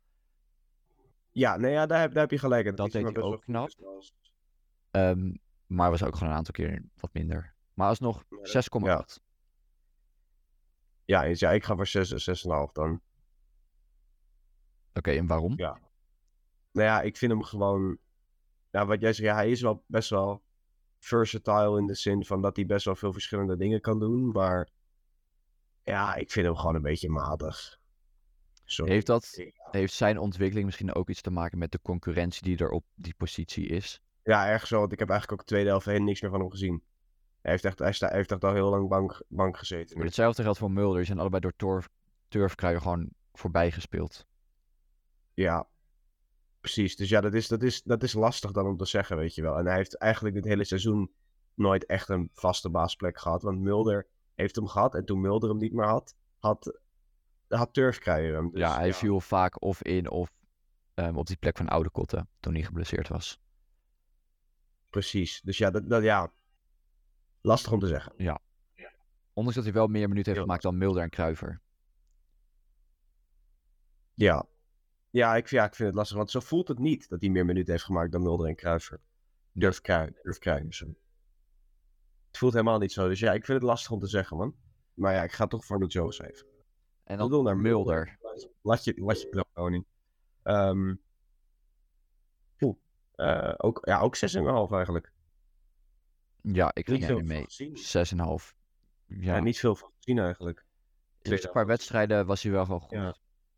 [1.31, 2.65] Ja, nee, ja, daar, heb, daar heb je gelijk.
[2.65, 3.69] Dat, dat deed hij ook knap.
[4.91, 7.53] Um, maar was ook gewoon een aantal keer wat minder.
[7.73, 8.29] Maar alsnog 6,8.
[8.83, 9.05] Ja.
[11.05, 12.91] Ja, ja, ik ga voor 6, 6,5 dan.
[12.93, 13.01] Oké,
[14.93, 15.53] okay, en waarom?
[15.57, 15.77] Ja.
[16.73, 17.97] Nou ja, ik vind hem gewoon...
[18.71, 20.43] Ja, wat jij zegt, ja, hij is wel best wel
[20.99, 24.31] versatile in de zin van dat hij best wel veel verschillende dingen kan doen.
[24.31, 24.69] Maar
[25.83, 27.79] ja, ik vind hem gewoon een beetje matig.
[28.65, 28.91] Sorry.
[28.91, 32.69] Heeft, dat, heeft zijn ontwikkeling misschien ook iets te maken met de concurrentie die er
[32.69, 34.01] op die positie is?
[34.23, 34.79] Ja, erg zo.
[34.79, 36.83] Want ik heb eigenlijk ook de tweede helft helemaal niks meer van hem gezien.
[37.41, 39.97] Hij heeft echt, hij, sta, hij heeft echt al heel lang bank, bank gezeten.
[39.97, 40.97] Maar hetzelfde geldt voor Mulder.
[40.97, 41.89] Die zijn allebei door Turf,
[42.27, 44.25] Turfkruijer gewoon voorbij gespeeld.
[45.33, 45.67] Ja,
[46.63, 46.95] precies.
[46.95, 49.41] Dus ja, dat is, dat, is, dat is lastig dan om te zeggen, weet je
[49.41, 49.57] wel.
[49.57, 51.11] En hij heeft eigenlijk dit hele seizoen
[51.53, 53.41] nooit echt een vaste baasplek gehad.
[53.41, 54.95] Want Mulder heeft hem gehad.
[54.95, 56.79] En toen Mulder hem niet meer had, had,
[57.47, 58.51] had Turfkruijer hem.
[58.51, 60.31] Dus, ja, hij viel vaak of in of
[60.95, 63.41] um, op die plek van Oude Kotten toen hij geblesseerd was.
[64.89, 65.41] Precies.
[65.41, 66.31] Dus ja, dat, dat, ja,
[67.41, 68.13] lastig om te zeggen.
[68.17, 68.41] Ja.
[69.33, 71.61] Ondanks dat hij wel meer minuten heeft gemaakt dan Mulder en Kruiver.
[74.13, 74.45] Ja.
[75.13, 77.45] Ja ik, ja, ik vind het lastig, want zo voelt het niet dat hij meer
[77.45, 78.99] minuten heeft gemaakt dan Mulder en Kruiver.
[79.51, 79.81] Durf
[80.39, 80.97] krijgen.
[82.27, 83.07] Het voelt helemaal niet zo.
[83.07, 84.55] Dus ja, ik vind het lastig om te zeggen, man.
[84.93, 86.47] Maar ja, ik ga toch voor de Joe's even.
[87.03, 88.17] En dan naar Mulder.
[88.61, 89.85] Laat je, laat je koning.
[90.43, 91.01] Um,
[93.15, 94.21] uh, ook, ja, ook 6,5
[94.71, 95.11] eigenlijk.
[96.41, 97.45] Ja, ik ging er mee.
[97.47, 98.15] 6,5.
[98.15, 99.35] Ja.
[99.35, 100.65] ja, niet veel van gezien eigenlijk.
[101.21, 102.91] Eerste paar wedstrijden was hij wel gewoon goed.
[102.91, 103.15] Ja.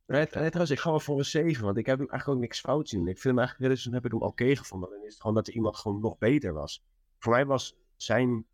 [0.08, 2.60] Nee, trouwens, ik ga wel voor een 7, want ik heb hem eigenlijk ook niks
[2.60, 3.08] fout zien.
[3.08, 4.90] Ik vind hem eigenlijk, dus heb ik hem oké okay gevonden.
[4.90, 6.84] Dan is het gewoon dat er iemand gewoon nog beter was.
[7.18, 8.46] Voor mij was zijn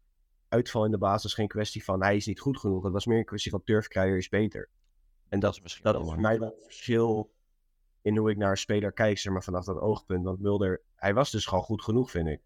[0.48, 2.84] uitval in de basis geen kwestie van hij is niet goed genoeg.
[2.84, 4.70] Het was meer een kwestie van turfkrijger is beter.
[5.30, 7.32] En dat, is misschien dat is voor mij wel een verschil
[8.02, 10.24] in hoe ik naar een speler kijk, zeg maar vanaf dat oogpunt.
[10.24, 12.42] Want Mulder, hij was dus gewoon goed genoeg, vind ik.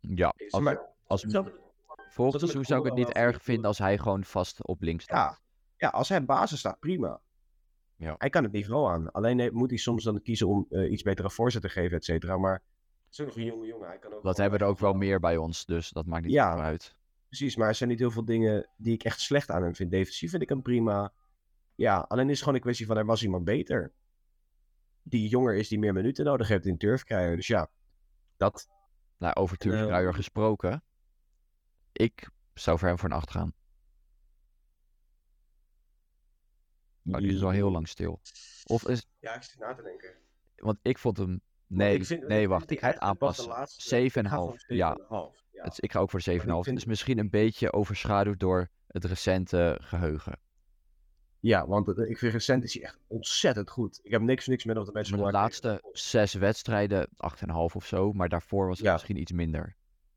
[0.00, 1.20] Ja, als, maar, als,
[2.40, 5.40] seizoen zou ik het niet erg vinden als hij gewoon vast op links staat.
[5.76, 7.20] Ja, ja als hij basis staat, prima.
[7.98, 8.14] Ja.
[8.18, 9.12] Hij kan het niveau aan.
[9.12, 12.36] Alleen moet hij soms dan kiezen om uh, iets betere voorzet te geven, et cetera.
[12.36, 12.62] Maar het
[13.10, 13.88] is nog een jonge jongen.
[13.88, 16.24] Hij kan ook dat hebben we er ook wel meer bij ons, dus dat maakt
[16.24, 16.96] niet ja, uit.
[17.26, 19.90] Precies, maar er zijn niet heel veel dingen die ik echt slecht aan hem vind.
[19.90, 21.12] Defensief vind ik hem prima.
[21.74, 23.92] Ja, alleen is het gewoon een kwestie van er was iemand beter.
[25.02, 27.36] Die jonger is, die meer minuten nodig heeft in turf krijgen.
[27.36, 27.70] Dus ja,
[28.36, 28.68] dat
[29.18, 30.82] nou, over Turkruijer uh, gesproken.
[31.92, 33.52] Ik zou voor hem voor een 8 gaan.
[37.10, 38.20] Maar die is al heel lang stil.
[38.64, 40.14] Of is, Ja, ik zit na te denken.
[40.56, 43.48] want ik vond hem, nee, ik vind- nee wacht, ik ga het aanpassen.
[43.48, 44.94] laatste- 7,5, ja.
[44.94, 45.44] 7,5.
[45.52, 45.72] Ja.
[45.76, 46.64] Ik ga ook voor 7,5.
[46.64, 50.38] vind- Het is misschien een beetje overschaduwd door het recente geheugen.
[51.40, 54.00] ja, want ik vind recent is hij echt ontzettend goed.
[54.02, 58.12] Ik heb niks, niks meer op de Maar de laatste zes wedstrijden, 8,5 of zo.
[58.12, 58.92] Maar daarvoor was het Ja.
[58.92, 59.76] misschien iets minder.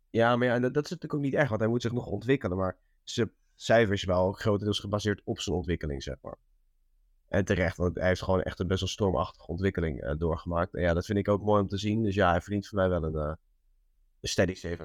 [0.10, 2.06] Ja, maar ja, dat, dat is natuurlijk ook niet erg, want hij moet zich nog
[2.06, 2.58] ontwikkelen.
[2.58, 6.38] Maar zijn cijfers wel grotendeels gebaseerd op zijn ontwikkeling, zeg maar.
[7.32, 10.74] En terecht, want hij heeft gewoon echt een best wel stormachtige ontwikkeling eh, doorgemaakt.
[10.74, 12.04] En ja, dat vind ik ook mooi om te zien.
[12.04, 13.38] Dus ja, hij verdient voor mij wel een, een
[14.22, 14.84] steady 7,5.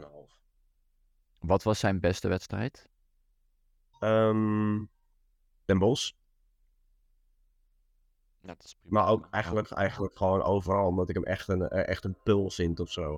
[1.38, 2.88] Wat was zijn beste wedstrijd?
[3.98, 4.84] Ehm
[5.64, 6.12] Den Bosch.
[8.40, 9.00] Ja, dat is prima.
[9.00, 12.50] Maar ook eigenlijk, eigenlijk gewoon overal, omdat ik hem echt een, eh, echt een pul
[12.50, 13.10] vind of zo.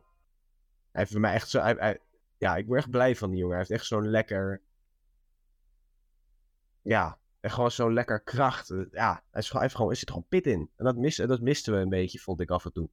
[0.90, 1.60] Hij heeft voor mij echt zo.
[1.60, 2.00] Hij, hij-
[2.38, 3.56] ja, ik word echt blij van die jongen.
[3.56, 4.62] Hij heeft echt zo'n lekker.
[6.82, 8.70] Ja, echt gewoon zo'n lekker kracht.
[8.70, 10.70] Eh, Ja, hij, is, gewoon- hij, heeft gewoon, er zit gewoon pit in.
[10.76, 12.90] En dat, mis, dat misten we een beetje, vond ik af en toe.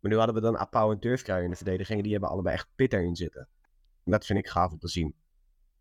[0.00, 2.02] Maar nu hadden we dan Apau en Durfkruij in de verdediging.
[2.02, 3.48] Die hebben allebei echt pit erin zitten.
[4.04, 5.14] En dat vind ik gaaf om te zien.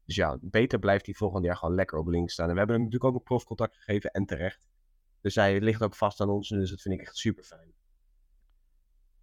[0.06, 2.46] Dus ja, beter blijft hij volgend jaar gewoon lekker op links staan.
[2.48, 4.68] En we hebben hem natuurlijk ook een profcontact gegeven en terecht.
[5.22, 6.50] Dus hij ligt ook vast aan ons.
[6.50, 7.74] Dus dat vind ik echt super fijn.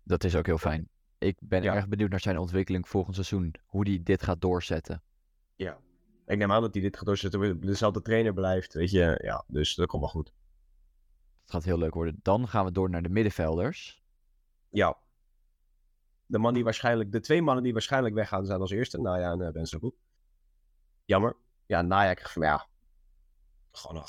[0.02, 0.88] Dat is ook heel fijn.
[1.18, 1.74] Ik ben Ja.
[1.74, 3.54] erg benieuwd naar zijn ontwikkeling volgend seizoen.
[3.66, 5.02] Hoe hij dit gaat doorzetten.
[5.56, 5.78] Ja.
[6.26, 7.60] Ik neem aan dat hij dit gaat doorzetten.
[7.60, 8.74] Dezelfde trainer blijft.
[8.74, 9.44] Weet je, ja.
[9.46, 10.32] Dus dat komt wel goed.
[11.42, 12.18] Het gaat heel leuk worden.
[12.22, 14.02] Dan gaan we door naar de middenvelders.
[14.70, 14.98] Ja.
[16.26, 19.00] De, man die waarschijnlijk, de twee mannen die waarschijnlijk weggaan zijn als eerste.
[19.00, 19.92] Naya en uh, Ben Sabu.
[21.04, 21.36] Jammer.
[21.66, 22.66] Ja, Naya krijgt van ja.
[23.72, 24.04] Gewoon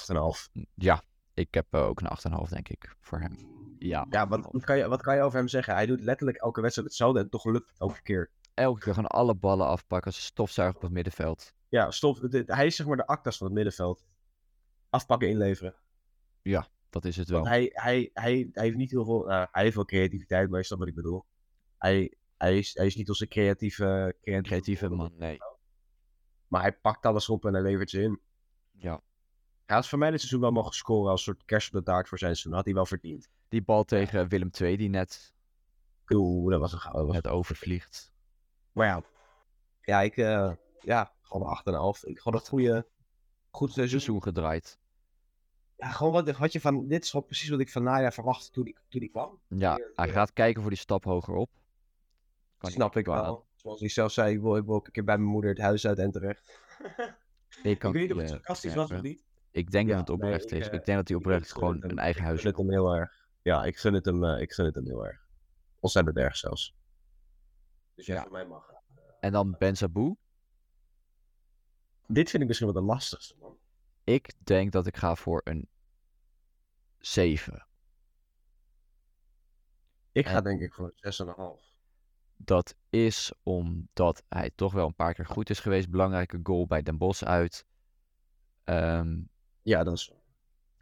[0.54, 0.66] 8,5.
[0.76, 3.38] Ja, ik heb eh, ook een 8,5 denk ik voor hem.
[3.80, 5.74] Ja, Ja, wat, wat, kan je, wat kan je over hem zeggen?
[5.74, 8.32] Hij doet letterlijk elke wedstrijd hetzelfde en toch lukt het elke keer.
[8.54, 11.54] elke keer gewoon alle ballen afpakken als een stofzuiger op het middenveld.
[11.74, 14.06] Ja, stof, dit- hij is zeg maar de actas van het middenveld.
[14.90, 15.76] Afpakken, inleveren.
[16.90, 17.48] Dat is het wel.
[17.48, 19.24] Hij, hij, hij, hij heeft niet heel veel.
[19.26, 21.26] nou, hij heeft wel creativiteit, maar je snapt wat ik bedoel.
[21.78, 25.38] Hij, hij, is, hij is niet onze creatieve, creatieve, Creatieve man, nee.
[26.48, 28.20] Maar hij pakt alles op en hij levert ze in.
[28.72, 29.02] Ja.
[29.66, 32.08] Hij had voor mij dit seizoen wel mogen scoren als soort kerst op de taart
[32.08, 32.54] voor zijn seizoen.
[32.58, 33.30] Had hij wel verdiend.
[33.48, 35.34] Die bal tegen Willem II die net,
[36.10, 37.14] Oeh, dat was een gouden.
[37.14, 38.14] net overvliegt.
[38.72, 39.04] Maar ja.
[39.82, 40.18] Ja, ik.
[40.18, 42.04] eh, ja, gewoon een 8,5.
[42.10, 42.88] Ik gewoon een goede.
[43.52, 44.24] Goed seizoen.
[44.24, 44.80] Gedraaid.
[45.76, 46.88] Ja, gewoon wat, wat je van.
[46.88, 49.40] Dit is gewoon precies wat ik van Naya verwachtte toen die, toen die kwam.
[49.48, 51.50] Ja, hij gaat kijken voor die stap hogerop.
[52.58, 53.46] Kan Snap ik wel.
[53.56, 55.60] Zoals hij zelf zei, ik wil, ik wil ook een keer bij mijn moeder het
[55.60, 56.60] huis uit en terecht.
[57.64, 59.24] Ik, kan ik weet niet of het eh, sarcastisch was of niet.
[59.52, 60.68] Ik denk Ja, dat het oprecht ik, is.
[60.68, 61.92] eh, Ik denk dat hij ik- oprecht ik gewoon het hem.
[61.92, 62.66] een eigen Ik huis gun het wil.
[62.66, 63.28] hem heel erg.
[63.42, 65.26] Ja, ik gun het hem, eh, ik gun het hem heel erg.
[65.80, 66.76] Ontzettend erg zelfs.
[67.96, 68.22] Dus ja, Ja.
[68.22, 68.72] voor mij mag.
[69.20, 70.16] En dan Ben Sabu.
[72.14, 73.58] Dit vind ik misschien wel de lastigste, man.
[74.04, 75.70] Ik denk dat ik ga voor een
[77.00, 77.68] 7.
[80.12, 81.72] Ik ga En- denk ik voor een 6,5.
[82.36, 85.90] Dat is omdat hij toch wel een paar keer goed is geweest.
[85.90, 87.66] Belangrijke goal bij Den Bosch uit.
[88.64, 89.22] Ehm,
[89.62, 90.12] Ja, dat is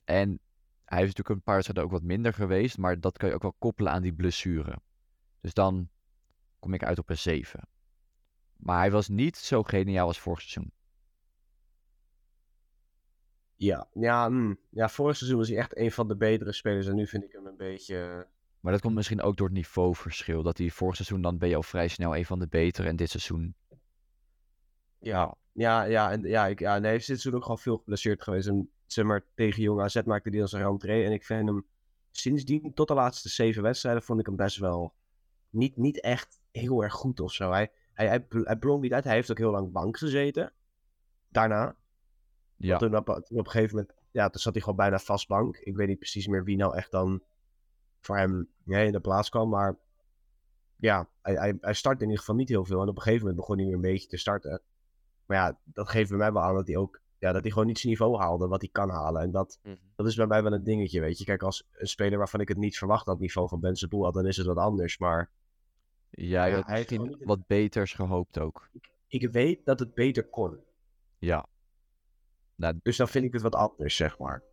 [0.03, 0.39] en
[0.85, 2.77] hij is natuurlijk een paar wedstrijden ook wat minder geweest.
[2.77, 4.81] Maar dat kan je ook wel koppelen aan die blessure.
[5.39, 5.89] Dus dan
[6.59, 7.67] kom ik uit op een 7.
[8.55, 10.71] Maar hij was niet zo geniaal als vorig seizoen.
[13.61, 14.57] Ja, ja, mm.
[14.69, 16.87] ja, vorig seizoen was hij echt een van de betere spelers.
[16.87, 18.27] En nu vind ik hem een beetje...
[18.59, 20.43] Maar dat komt misschien ook door het niveauverschil.
[20.43, 22.87] Dat hij vorig seizoen dan ben je al vrij snel een van de betere.
[22.87, 23.55] En dit seizoen
[24.99, 27.77] Ja, ja, ja, en, ja, ik, ja nee, hij is dit seizoen ook gewoon veel
[27.77, 28.47] geblesseerd geweest.
[28.47, 31.05] En zeg maar, tegen Jong AZ maakte hij dan zijn rentree.
[31.05, 31.65] En ik vind hem
[32.11, 34.93] sindsdien, tot de laatste zeven wedstrijden, vond ik hem best wel
[35.49, 37.51] niet, niet echt heel erg goed of zo.
[37.51, 39.03] Hij, hij, hij, hij blonk niet uit.
[39.03, 40.53] Hij heeft ook heel lang bank gezeten.
[41.29, 41.75] Daarna.
[42.61, 45.27] Ja, Toen op, toen op een gegeven moment, ja, toen zat hij gewoon bijna vast
[45.27, 45.57] bank.
[45.57, 47.21] Ik weet niet precies meer wie nou echt dan
[47.99, 49.49] voor hem nee, in de plaats kwam.
[49.49, 49.77] Maar
[50.75, 52.81] ja, hij, hij, hij start in ieder geval niet heel veel.
[52.81, 54.61] En op een gegeven moment begon hij weer een beetje te starten.
[55.25, 57.67] Maar ja, dat geeft bij mij wel aan dat hij ook, ja, dat hij gewoon
[57.67, 59.21] niet zijn niveau haalde wat hij kan halen.
[59.21, 59.59] En dat,
[59.95, 61.25] dat is bij mij wel een dingetje, weet je.
[61.25, 64.13] Kijk, als een speler waarvan ik het niet verwacht dat niveau van Ben Boel had,
[64.13, 64.97] dan is het wat anders.
[64.97, 65.29] Maar
[66.09, 68.69] ja, Ja, had hij heeft wat beters gehoopt ook.
[69.07, 70.59] ik weet dat het beter kon.
[71.17, 71.47] Ja.
[72.61, 74.43] Nou, Dus dan vind ik het wat anders, zeg maar.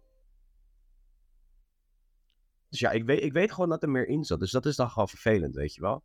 [2.68, 4.40] Dus ja, ik weet, ik weet gewoon dat er meer in zat.
[4.40, 6.03] Dus dat is dan gewoon vervelend, weet je wel.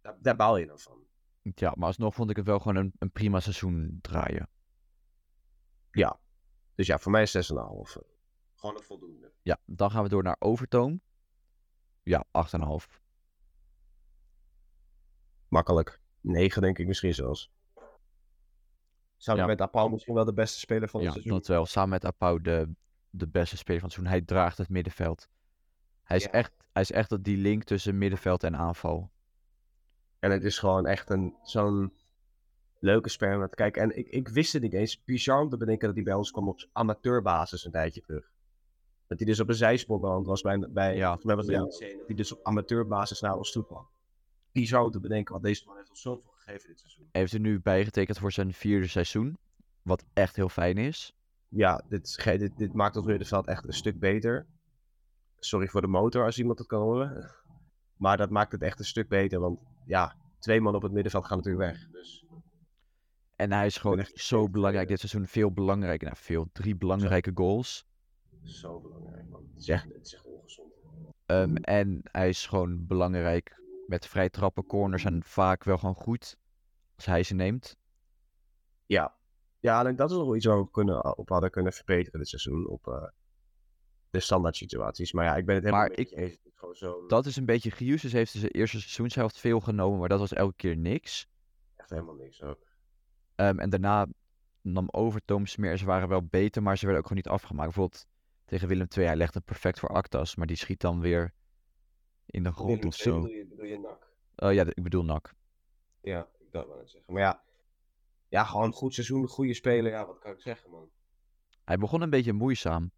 [0.00, 0.98] Daar, daar baal je dan van.
[1.54, 4.48] ja, maar alsnog vond ik het wel gewoon een, een prima seizoen draaien.
[6.74, 7.56] Dus ja, voor mij is 6,5.
[7.56, 8.02] eh,
[8.54, 9.32] Gewoon een voldoende.
[9.42, 11.00] Ja, dan gaan we door naar Overtoom.
[12.02, 13.00] Ja, 8,5.
[15.48, 16.00] Makkelijk.
[16.20, 17.50] 9 denk ik misschien zelfs.
[19.22, 19.46] Samen Ja.
[19.46, 21.32] met Apau misschien wel de beste speler van het Ja, seizoen.
[21.38, 21.66] dat wel.
[21.66, 22.68] Samen met Apau de,
[23.10, 24.18] de beste speler van het seizoen.
[24.18, 25.28] Hij draagt het middenveld.
[26.02, 26.30] Hij is, Ja.
[26.30, 29.10] echt, hij is echt dat die link tussen middenveld en aanval.
[30.18, 31.92] En het is gewoon echt een, zo'n
[32.78, 33.82] leuke speler om naar te kijken.
[33.82, 35.02] En ik, ik wist het niet eens.
[35.26, 38.30] Om te bedenken dat hij bij ons kwam op amateurbasis een tijdje terug.
[39.06, 41.18] Dat hij dus op een zijspoorbrand was bij, bij Ja.
[41.22, 41.60] mij was het Ja.
[41.62, 43.88] Dat hij dus op amateurbasis naar ons toe kwam.
[44.84, 47.08] Om te bedenken, want deze man heeft ons zoveel gegeven dit seizoen.
[47.12, 49.38] Hij heeft er nu bijgetekend voor zijn vierde seizoen.
[49.82, 51.14] Wat echt heel fijn is.
[51.48, 54.46] Ja, dit, is ge- dit, dit maakt ons middenveld echt een stuk beter.
[55.38, 57.34] Sorry voor de motor als iemand het kan horen.
[57.96, 61.26] Maar dat maakt het echt een stuk beter, want ja, twee man op het middenveld
[61.26, 61.88] gaan natuurlijk weg.
[61.90, 62.24] Dus
[63.36, 64.90] En hij is gewoon echt zo belangrijk ja.
[64.90, 65.26] dit seizoen.
[65.26, 66.06] Veel belangrijker.
[66.06, 66.48] Nou, veel.
[66.52, 67.86] Drie belangrijke goals.
[68.42, 69.48] zo belangrijk man.
[69.52, 70.72] Het is echt, het is echt ongezond.
[71.26, 73.59] Ehm, en hij is gewoon belangrijk
[73.90, 74.66] met vrij trappen.
[74.66, 76.36] Corners zijn vaak wel gewoon goed.
[76.96, 77.76] Als hij ze neemt.
[78.86, 79.18] Ja.
[79.58, 82.28] Ja, en dat is nog wel iets waar we kunnen, op hadden kunnen verbeteren dit
[82.28, 82.68] seizoen.
[82.68, 83.08] Op eh,
[84.10, 85.12] de standaard situaties.
[85.12, 86.38] Maar ja, ik ben het helemaal Maar eens.
[86.72, 87.70] Zo Dat is een beetje...
[87.70, 89.98] Giuses heeft zijn eerste seizoenshelft veel genomen.
[89.98, 91.28] Maar dat was elke keer niks.
[91.76, 92.66] echt helemaal niks ook.
[93.34, 94.06] Ehm, en daarna
[94.60, 95.78] nam over Tom Smeer.
[95.78, 97.74] Ze waren wel beter, maar ze werden ook gewoon niet afgemaakt.
[97.74, 98.06] Bijvoorbeeld
[98.44, 99.06] tegen Willem II.
[99.06, 100.36] Hij legt hem perfect voor Actas.
[100.36, 101.32] Maar die schiet dan weer
[102.26, 103.28] in de grond of zo.
[103.60, 104.08] Bedoel je, bedoel je nak?
[104.36, 105.34] Oh ja, ik bedoel Nak.
[106.00, 107.12] Ja, ik dat net zeggen.
[107.12, 107.42] Maar ja,
[108.28, 109.90] ja, gewoon een goed seizoen, goede speler.
[109.92, 110.90] Ja, wat kan ik zeggen man.
[111.64, 112.90] Hij begon een beetje moeizaam.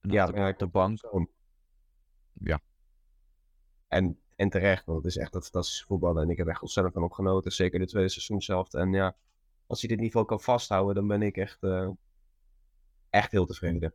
[0.00, 0.98] Ja, op de, ja, bank.
[0.98, 1.30] zo.
[2.32, 2.60] Ja.
[3.88, 6.22] En, en terecht, want het is echt dat fantastische voetballen.
[6.22, 7.52] En ik heb echt ontzettend van opgenoten.
[7.52, 8.72] Zeker de tweede seizoen zelf.
[8.74, 9.16] En ja,
[9.66, 11.90] als hij dit niveau kan vasthouden, dan ben ik echt, eh,
[13.10, 13.94] echt heel tevreden.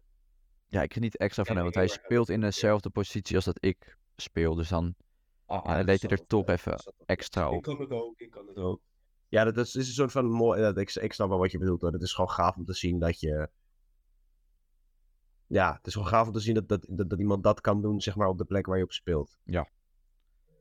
[0.67, 3.65] Ja, ik geniet extra van Ja, hem, want hij speelt in dezelfde positie als dat
[3.65, 4.55] ik speel.
[4.55, 4.95] Dus dan
[5.45, 7.63] Ah, dan deed hij er toch even extra Ik op.
[7.63, 8.81] kan het ook, ik kan het ook.
[9.27, 10.61] Ja, dat is, is een soort van mooi.
[10.61, 11.91] Dat, ik, ik snap wel wat je bedoelt hoor.
[11.91, 13.49] Het is gewoon gaaf om te zien dat je.
[15.47, 17.81] Ja, het is gewoon gaaf om te zien dat, dat, dat, dat iemand dat kan
[17.81, 19.39] doen, zeg maar, op de plek waar je op speelt.
[19.43, 19.69] Ja.
[20.49, 20.53] En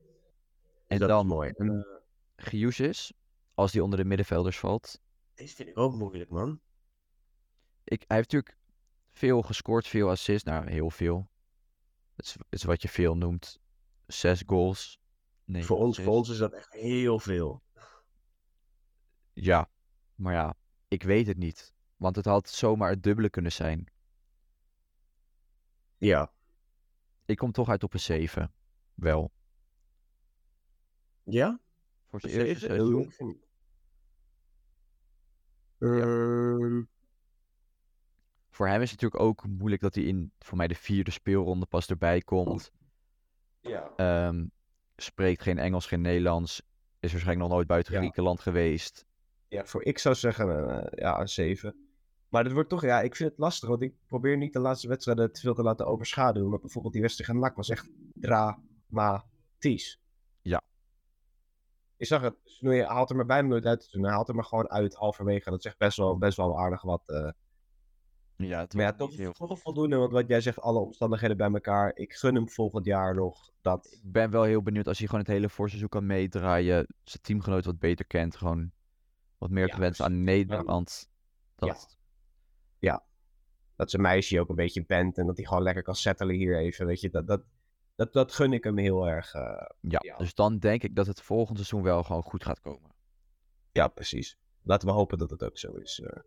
[0.87, 1.49] En dat dan is mooi.
[1.49, 1.79] Eh,
[2.35, 3.13] Giusis,
[3.53, 5.01] als die onder de middenvelders valt.
[5.33, 6.59] deze vind ik ook moeilijk, man.
[7.83, 8.57] Ik, hij heeft natuurlijk
[9.11, 10.43] veel gescoord, veel assists.
[10.43, 11.29] Nou, heel veel.
[12.15, 13.59] Het is, is wat je veel noemt.
[14.07, 14.99] Zes goals.
[15.43, 16.05] Nee, voor, ons, zes.
[16.05, 17.63] voor ons is dat echt heel veel.
[19.33, 19.69] Ja,
[20.15, 20.55] maar ja,
[20.87, 21.73] ik weet het niet.
[21.97, 23.87] Want het had zomaar het dubbele kunnen zijn.
[25.97, 26.33] Ja.
[27.25, 28.53] Ik kom toch uit op een 7.
[28.93, 29.31] Wel.
[31.23, 31.59] Ja?
[32.09, 33.13] Voor zijn eerste seizoen.
[35.79, 36.83] Ehm,
[38.49, 41.65] Voor hem is het natuurlijk ook moeilijk dat hij in, voor mij, de vierde speelronde
[41.65, 42.71] pas erbij komt.
[43.67, 43.91] Ja.
[43.95, 44.45] Ehm,
[44.95, 46.61] spreekt geen Engels, geen Nederlands.
[46.99, 47.99] Is waarschijnlijk nog nooit buiten Ja.
[47.99, 49.05] Griekenland geweest.
[49.47, 51.75] Ja, voor ik zou zeggen eh, ja, een 7.
[52.29, 54.87] Maar het wordt toch, ja, ik vind het lastig, want ik probeer niet de laatste
[54.87, 56.49] wedstrijden te veel te laten overschaduwen.
[56.49, 59.99] Maar bijvoorbeeld die wedstrijd tegen NAC was echt dramatisch.
[60.41, 60.61] Ja.
[61.97, 63.87] Ik zag het, je haalt er maar bij me nooit uit.
[63.91, 65.49] Hij haalt er maar gewoon uit halverwege.
[65.49, 67.01] Dat zegt best wel, best wel aardig wat.
[67.05, 67.29] eh.
[68.37, 71.51] Ja, het Maar ja, toch, heel- toch voldoende, want wat jij zegt, alle omstandigheden bij
[71.51, 71.95] elkaar.
[71.95, 73.87] Ik gun hem volgend jaar nog dat.
[74.03, 76.87] Ik ben wel heel benieuwd als hij gewoon het hele voorseizoen kan meedraaien.
[77.03, 78.35] Zijn teamgenoot wat beter kent.
[78.35, 78.71] Gewoon
[79.37, 80.23] wat meer Ja, gewend aan.
[80.23, 81.09] Nederland.
[81.55, 81.97] Dat,
[83.75, 86.57] dat zijn meisje ook een beetje bent en dat hij gewoon lekker kan settelen hier
[86.57, 86.85] even.
[86.85, 87.43] Weet je, dat, dat,
[87.95, 89.33] dat, dat gun ik hem heel erg.
[89.33, 89.41] eh,
[89.79, 89.99] ja.
[90.01, 90.17] Ja.
[90.17, 92.91] dus dan denk ik dat het volgend seizoen wel gewoon goed gaat komen.
[93.71, 94.37] Ja, precies.
[94.63, 95.99] Laten we hopen dat het ook zo is.
[95.99, 96.19] eh.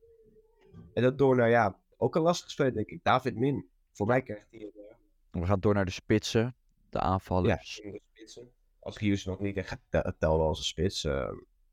[0.94, 3.04] En dat door naar, ja, ook een lastig speler, denk ik.
[3.04, 3.68] David Min.
[3.92, 6.56] Voor mij krijgt hij een, eh, We gaan door naar de spitsen.
[6.90, 7.78] De ja, aanvallers.
[7.78, 8.52] in de spitsen.
[8.78, 11.04] Als Hughes nog niet echt tel- telde als een spits.
[11.04, 11.30] eh,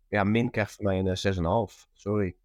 [0.09, 1.87] ja, Min krijgt voor mij een eh, 6,5.
[1.93, 2.35] Sorry.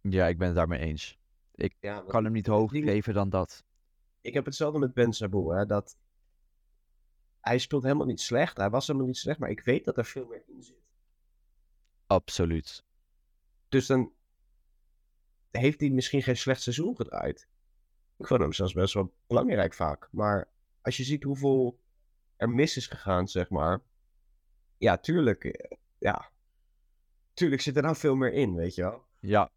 [0.00, 1.18] Ja, ik ben het daarmee eens.
[1.54, 1.64] Ja,
[2.02, 3.64] Ik kan hem niet hoger geven dan dat.
[4.20, 5.66] Ik heb hetzelfde met Ben Saboe, hè.
[5.66, 5.96] Dat...
[7.40, 8.56] Hij speelt helemaal niet slecht.
[8.56, 10.82] Hij was helemaal niet slecht, maar ik weet dat er veel meer in zit.
[12.06, 12.84] Absoluut.
[13.68, 14.12] Dus dan
[15.60, 17.48] heeft hij misschien geen slecht seizoen gedraaid.
[18.16, 20.08] Ik vond hem zelfs best wel belangrijk vaak.
[20.12, 20.48] Maar
[20.82, 21.78] als je ziet hoeveel
[22.36, 23.80] er mis is gegaan, zeg maar.
[24.78, 25.44] Ja, tuurlijk.
[25.44, 26.30] eh, Ja.
[27.32, 29.04] Tuurlijk zit er nou veel meer in, weet je wel.
[29.20, 29.50] Ja,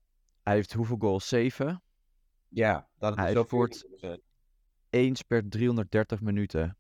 [0.44, 1.28] hij heeft hoeveel goals?
[1.28, 1.82] 7?
[2.48, 3.46] Ja, dat Hij zo
[4.90, 6.78] Eens per 330 minuten.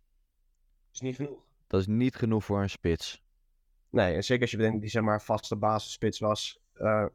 [0.93, 1.45] is niet genoeg.
[1.67, 3.21] Dat is niet genoeg voor een spits.
[3.89, 6.59] Nee, en zeker als je bedenkt dat hij zeg maar vaste basisspits was.
[6.73, 7.05] eh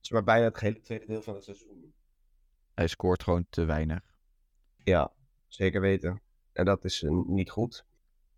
[0.00, 1.94] zeg maar bijna het gehele tweede deel van het seizoen.
[2.74, 4.00] Hij scoort gewoon te weinig.
[4.76, 5.12] Ja,
[5.46, 6.22] zeker weten.
[6.52, 7.84] En dat is eh, niet goed.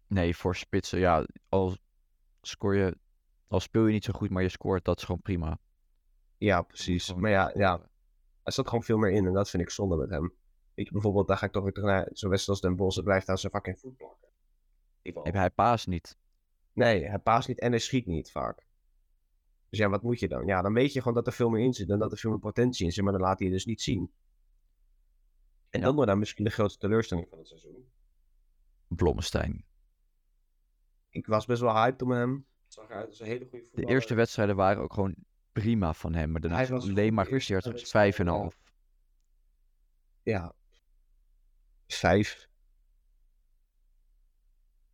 [0.07, 1.77] Nee, voor spitsen, ja, al
[2.41, 2.97] scoor je,
[3.49, 5.59] al speel je niet zo goed, maar je scoort, dat is gewoon prima.
[6.39, 7.15] Ja, precies.
[7.15, 7.91] Maar ja, ja,
[8.43, 10.33] er zat gewoon veel meer in en dat vind ik zonde met hem.
[10.75, 12.97] Weet je, bijvoorbeeld, daar ga ik toch weer terug naar zo'n wedstrijd als Den Bosch.
[12.97, 15.39] Het blijft aan zijn fucking voet plakken.
[15.39, 16.17] Hij paas niet.
[16.73, 18.67] Nee, hij paast niet en hij schiet niet vaak.
[19.73, 20.47] Dus ja, wat moet je dan?
[20.47, 22.31] Ja, dan weet je gewoon dat er veel meer in zit en dat er veel
[22.31, 24.13] meer potentie in zit, maar dan laat hij het dus niet zien.
[25.71, 25.85] En Ja.
[25.87, 27.91] dan wordt dan misschien de grootste teleurstelling van het seizoen.
[28.89, 29.65] Blommestein.
[31.09, 32.47] Ik was best wel hyped om hem.
[32.65, 33.91] Het zag eruit als een hele goede De voetballer.
[33.91, 35.15] eerste wedstrijden waren ook gewoon
[35.53, 36.31] prima van hem.
[36.31, 38.59] Maar daarna Hij was alleen maar de een half.
[40.23, 40.55] Ja.
[41.87, 42.49] Vijf.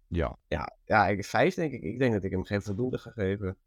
[0.06, 0.38] Ja.
[0.46, 1.82] Ja, ja ik, vijf denk ik.
[1.82, 3.58] Ik denk dat ik hem geen voldoende ga geven.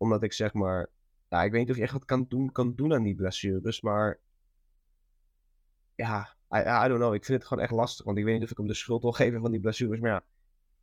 [0.00, 0.88] Omdat ik zeg maar...
[1.28, 3.80] Ja, ik weet niet of je echt wat kan doen, kan doen aan die blessures,
[3.80, 4.20] maar...
[5.94, 7.14] Ja, I, I don't know.
[7.14, 8.04] Ik vind het gewoon echt lastig.
[8.04, 10.00] Want ik weet niet of ik hem de schuld wil geven van die blessures.
[10.00, 10.24] Maar ja,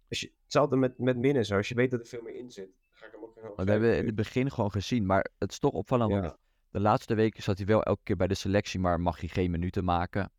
[0.09, 1.55] als je, hetzelfde met, met Minnen zo.
[1.55, 3.67] Als je weet dat er veel meer in zit, ga ik hem ook gewoon Dat
[3.67, 5.05] hebben we in het begin gewoon gezien.
[5.05, 6.11] Maar het is toch opvallend.
[6.11, 6.37] Ja,
[6.69, 8.79] De laatste weken zat hij wel elke keer bij de selectie.
[8.79, 10.31] Maar mag hij geen minuten maken.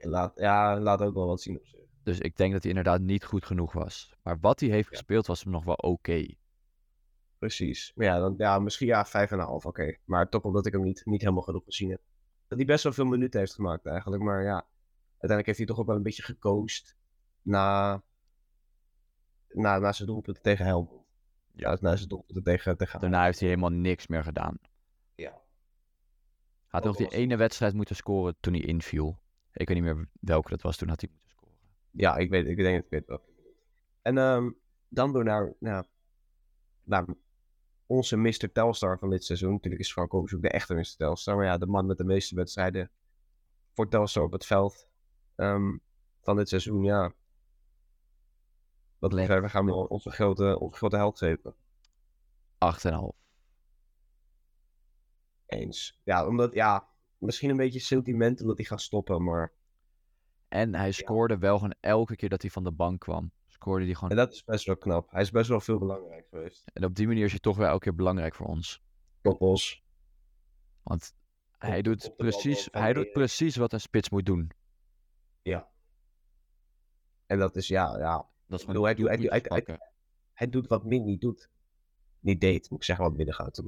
[0.00, 1.80] laat, ja, laat ook wel wat zien op zich.
[2.02, 4.14] Dus ik denk dat hij inderdaad niet goed genoeg was.
[4.22, 4.96] Maar wat hij heeft Ja.
[4.96, 6.26] gespeeld was hem nog wel oké.
[7.44, 7.92] Precies.
[7.94, 9.96] Maar ja, dan, ja misschien ja, vijf en een half, oké.
[10.04, 12.00] Maar toch omdat ik hem niet, niet helemaal genoeg gezien heb.
[12.48, 14.22] Dat hij best wel veel minuten heeft gemaakt eigenlijk.
[14.22, 14.66] Maar ja,
[15.10, 16.96] uiteindelijk heeft hij toch ook wel een beetje gecoast
[17.42, 18.02] na,
[19.48, 21.06] na, na zijn doelpunten tegen Helmond.
[21.52, 24.58] Ja, na zijn doelpunten tegen, tegen Daarna heeft hij helemaal niks meer gedaan.
[25.14, 25.40] Ja.
[26.66, 29.18] Had nog die was het- ene wedstrijd moeten scoren toen hij inviel.
[29.52, 30.76] Ik weet niet meer welke dat was.
[30.76, 31.58] Toen had hij moeten scoren.
[31.90, 33.32] Ja, ik weet, ik denk dat ik weet bedoelt.
[34.02, 34.50] En ehm,
[34.88, 35.84] dan door naar, nou,
[36.84, 37.04] naar
[37.86, 38.52] onze Mr.
[38.52, 39.52] Telstar van dit seizoen.
[39.52, 40.94] Natuurlijk is Frank Ocean de echte Mr.
[40.96, 41.36] Telstar.
[41.36, 42.90] Maar ja, de man met de meeste wedstrijden
[43.72, 44.88] voor Telstar op het veld
[45.36, 45.76] ehm,
[46.20, 46.84] van dit seizoen.
[46.84, 47.12] Ja.
[48.98, 49.28] Wat Leg.
[49.28, 51.54] we gaan we onze grote, onze grote held geven.
[51.54, 53.22] 8,5.
[55.46, 56.00] Eens.
[56.04, 59.24] Ja, omdat, ja, misschien een beetje sentiment omdat hij gaat stoppen.
[59.24, 59.52] Maar
[60.48, 63.32] En hij scoorde wel gewoon elke keer dat hij van de bank kwam.
[63.64, 64.10] Scoorde gewoon.
[64.10, 65.10] en dat is best wel knap.
[65.10, 66.62] Hij is best wel veel belangrijk geweest.
[66.72, 68.82] En op die manier is hij toch wel elke keer belangrijk voor ons.
[69.22, 69.84] Toppels.
[70.82, 71.14] Want
[71.58, 74.50] hij Op- doet, op precies, hij doet precies wat een spits moet doen.
[75.42, 75.68] Ja.
[77.26, 78.26] En dat is, ja, ja.
[78.46, 79.78] Dat is bedoel, hij doet- hij doet- hij- hij-
[80.32, 81.50] hij doet wat Min niet doet.
[82.20, 83.62] Niet deed, moet ik zeggen, wat binnen gaat.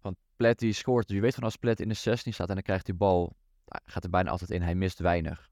[0.00, 1.08] Want Plet die scoort.
[1.10, 3.36] Je weet van als Plet in de 16 staat en dan krijgt hij bal.
[3.64, 4.62] hij Gaat er bijna altijd in.
[4.62, 5.49] Hij mist weinig.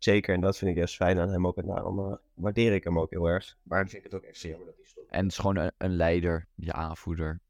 [0.00, 1.56] Zeker, en dat vind ik juist fijn aan hem ook.
[1.56, 3.58] En daarom eh, waardeer ik hem ook heel erg.
[3.62, 5.10] Maar dan vind ik het ook echt jammer dat hij stopt.
[5.10, 6.46] En het is gewoon een, een leider.
[6.54, 7.40] Je aanvoerder.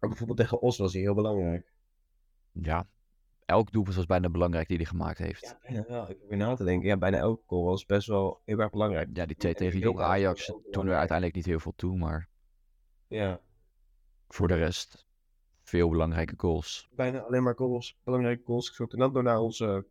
[0.00, 1.72] Maar bijvoorbeeld tegen Os was hij heel belangrijk.
[2.52, 2.86] Ja.
[3.46, 5.40] Elk doelpunt was bijna belangrijk die hij gemaakt heeft.
[5.42, 6.10] Ja, bijna wel.
[6.10, 6.88] Ik probeer na te denken.
[6.88, 9.08] Ja, bijna elke goal was best wel heel erg belangrijk.
[9.12, 11.96] Ja, die twee En tegen ik Jong Ajax toen er uiteindelijk niet heel veel toe,
[11.96, 12.28] maar
[13.06, 13.40] Ja,
[14.28, 15.06] voor de rest
[15.62, 16.88] veel belangrijke goals.
[16.92, 17.98] bijna alleen maar goals.
[18.04, 18.78] Belangrijke goals.
[18.78, 19.86] En dan door naar onze,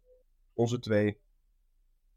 [0.54, 1.22] onze twee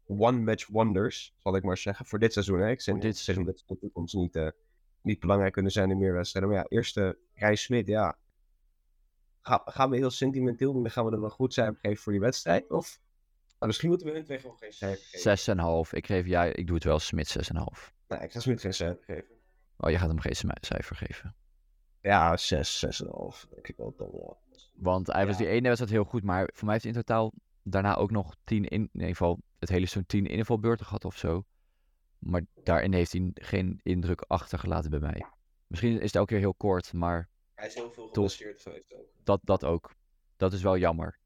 [0.07, 2.05] one-match wonders, zal ik maar zeggen.
[2.05, 2.59] Voor dit seizoen.
[2.59, 2.69] Hè?
[2.69, 4.47] Ik zeg dit seizoen dat de toekomst niet, eh,
[5.01, 6.51] niet belangrijk kunnen zijn in meer wedstrijden.
[6.51, 8.17] Maar ja, eerste Rij Smit, ja.
[9.41, 10.81] Ga, gaan we heel sentimenteel doen?
[10.81, 12.71] Dan gaan we er wel goed cijfer geven voor die wedstrijd?
[12.71, 12.99] Of
[13.47, 15.55] nou, misschien moeten we hun twee gewoon geen cijfer geven.
[15.85, 15.93] 6,5.
[15.93, 17.93] Ik geef ja, ik doe het wel Smit 6,5.
[18.07, 19.35] Nee, ik ga Smit geen cijfer geven.
[19.77, 21.35] Oh, je gaat hem geen cijfer geven.
[22.01, 23.47] Ja, 6, 6,5.
[23.49, 24.37] Denk ik wel dan wel.
[24.73, 25.43] Want hij was Ja.
[25.43, 28.35] die ene wedstrijd heel goed, maar voor mij heeft hij in totaal daarna ook nog
[28.43, 31.45] 10 in, in ieder geval het hele seizoen 10 invalbeurten gehad of zo.
[32.19, 35.25] Maar daarin heeft hij geen indruk achtergelaten bij mij.
[35.67, 39.07] Misschien is het elke keer heel kort, maar Hij is heel veel geblesseerd geweest ook.
[39.23, 39.95] dat, dat ook.
[40.37, 41.19] Dat is wel jammer.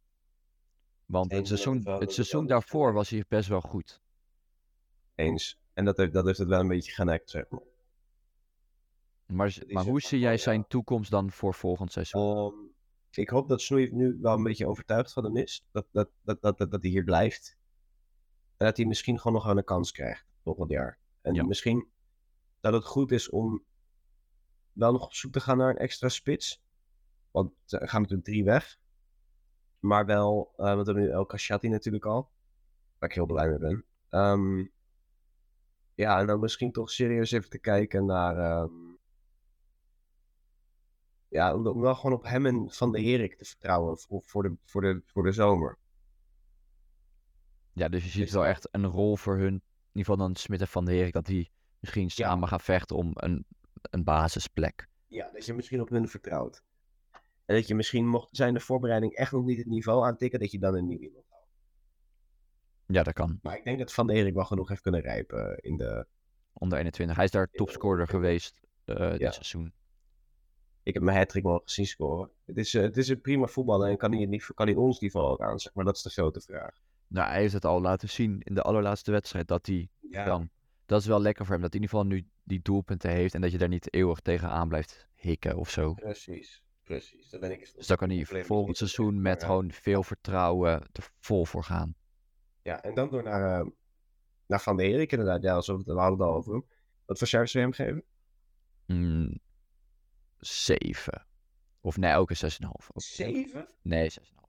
[1.06, 4.02] Want het seizoen, het seizoen daarvoor was hij best wel goed.
[5.15, 5.60] Eens.
[5.74, 7.62] En dat heeft, dat heeft het wel een beetje genekt, zeg maar.
[9.26, 12.22] Maar, maar hoe zie jij zijn toekomst dan voor volgend seizoen?
[12.22, 12.56] Ehm,
[13.12, 15.63] ik hoop dat Snoei nu wel een beetje overtuigd van hem is.
[15.71, 17.58] Dat, dat, dat, dat, dat hij hier blijft.
[18.62, 20.99] En dat hij misschien gewoon nog wel een kans krijgt volgend jaar.
[21.21, 21.43] En Ja.
[21.43, 21.87] misschien
[22.59, 23.63] dat het goed is om
[24.71, 26.62] wel nog op zoek te gaan naar een extra spits.
[27.31, 28.79] Want er gaan natuurlijk drie weg.
[29.79, 32.29] Maar wel, eh, want we hebben nu El Kashati natuurlijk al.
[32.99, 33.85] Waar ik heel blij mee ben.
[34.09, 34.65] Ehm,
[35.93, 38.37] ja, en dan misschien toch serieus even te kijken naar...
[38.37, 38.71] ehm,
[41.27, 44.55] ja, om, wel gewoon op hem en Van de Herik te vertrouwen voor, voor, de,
[44.65, 45.77] voor, de, voor de zomer.
[47.74, 49.54] Ja, dus je ziet wel echt een rol voor hun.
[49.54, 52.96] In ieder geval dan Smit en Van der Herik, dat die misschien samen gaan vechten
[52.96, 53.46] om een,
[53.82, 54.88] een basisplek.
[55.08, 56.63] Ja, dat je misschien op hun vertrouwt.
[57.46, 60.52] En dat je misschien, mocht zijn de voorbereiding echt nog niet het niveau aantikken, dat
[60.52, 61.48] je dan een nieuw iemand houdt.
[62.86, 63.40] Ja, dat kan.
[63.42, 66.06] Maar ik denk dat Van de Herik wel genoeg heeft kunnen rijpen in de...
[66.54, 67.15] Onder 21.
[67.15, 69.17] Hij is daar topscorer geweest eh, Ja.
[69.17, 69.74] dit seizoen.
[70.84, 72.30] Ik heb mijn hat-trick mogen zien scoren.
[72.46, 75.00] Het is, eh, het is een prima voetballer en kan hij, niet, kan hij ons
[75.00, 75.86] niveau ook aan, zeg maar.
[75.86, 76.80] Dat is de grote vraag.
[77.12, 80.49] Nou, hij heeft het al laten zien in de allerlaatste wedstrijd dat hij Ja, kan.
[80.85, 83.33] Dat is wel lekker voor hem, dat hij in ieder geval nu die doelpunten heeft
[83.33, 85.93] en dat je daar niet eeuwig tegenaan blijft hikken of zo.
[85.93, 86.63] precies.
[86.83, 87.29] Precies.
[87.29, 91.45] Dat ben ik Dus daar kan hij volgend seizoen met gewoon veel vertrouwen er vol
[91.45, 91.95] voor gaan.
[92.62, 93.67] Ja, en dan door naar, eh,
[94.47, 95.41] naar Van der Erik inderdaad.
[95.41, 96.65] Ja, alsof we hadden het al over hem.
[97.05, 98.03] Wat voor cijfers zou je hem geven?
[98.85, 99.39] Mm,
[100.39, 101.25] 7.
[101.81, 102.89] Of nee, ook een 6,5.
[102.91, 103.67] Ook- Zeven?
[103.81, 104.40] Nee, 6,5.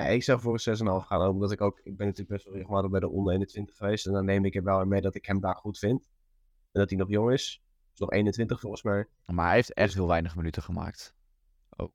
[0.00, 2.54] Ja, ik zou voor een 6,5 gaan, omdat ik ook, ik ben natuurlijk best wel
[2.54, 4.06] regelmatig bij de onder 21 geweest.
[4.06, 6.10] En dan neem ik er wel mee dat ik hem daar goed vind.
[6.72, 7.62] En dat hij nog jong is.
[7.92, 9.06] Is nog 21 volgens mij.
[9.26, 11.14] Maar hij heeft echt heel weinig minuten gemaakt.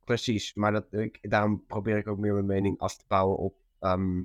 [0.04, 3.56] Precies, maar dat, ik, daarom probeer ik ook meer mijn mening af te bouwen op,
[3.80, 4.24] ehm,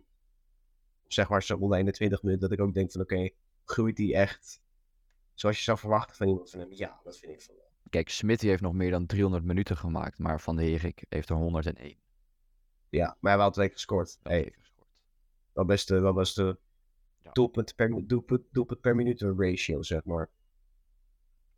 [1.06, 2.48] zeg maar, zo'n onder 21 minuten.
[2.48, 3.30] Dat ik ook denk van, oké,
[3.64, 4.60] groeit hij echt
[5.34, 6.72] zoals je zou verwachten van iemand van hem?
[6.72, 7.68] Ja, dat vind ik van wel.
[7.90, 11.36] Kijk, Smit heeft nog meer dan 300 minuten gemaakt, maar Van de Herik heeft er
[11.36, 11.96] 101.
[12.90, 14.18] Ja, maar hij wel twee gescoord.
[14.22, 14.88] Dat Hey, gescoord.
[15.52, 16.58] dat was de, dat was de
[17.22, 17.30] Ja.
[17.32, 20.30] doelpunt, per, doelpunt, doelpunt per minuut ratio, zeg maar.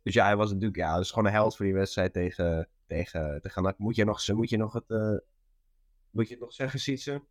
[0.01, 2.69] Dus ja, hij was natuurlijk, ja, dat is gewoon een held voor die wedstrijd tegen,
[2.85, 3.77] tegen, tegen NAC.
[3.77, 5.17] Moet je nog, moet je nog het, eh,
[6.09, 7.23] moet je het nog zeggen, Sietse?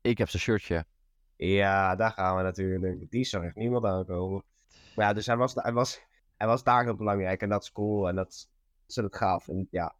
[0.00, 0.86] Ik heb zijn shirtje.
[1.36, 3.10] Ja, daar gaan we natuurlijk.
[3.10, 4.44] Die zag echt niemand aankomen.
[4.96, 6.00] Maar ja, dus hij was, hij was,
[6.36, 7.42] hij was daar heel belangrijk.
[7.42, 8.08] En dat is cool.
[8.08, 8.48] En dat
[8.86, 9.48] is het gaaf.
[9.48, 9.94] En ja,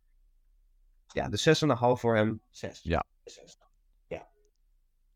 [1.07, 1.39] ja de
[1.97, 2.41] 6,5 voor hem.
[2.51, 2.83] 6.
[2.83, 3.05] Ja.
[3.31, 3.59] 6.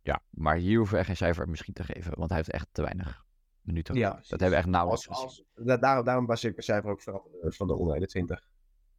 [0.05, 2.69] Ja, maar hier hoeven we echt geen cijfer misschien te geven, want hij heeft echt
[2.73, 3.25] te weinig
[3.61, 4.11] minuten Ja.
[4.11, 5.47] Dat hebben we echt nauwelijks Als, gezien.
[5.55, 8.49] als, da- daarom, daarom baseer ik mijn cijfer ook vooral van de onder 21.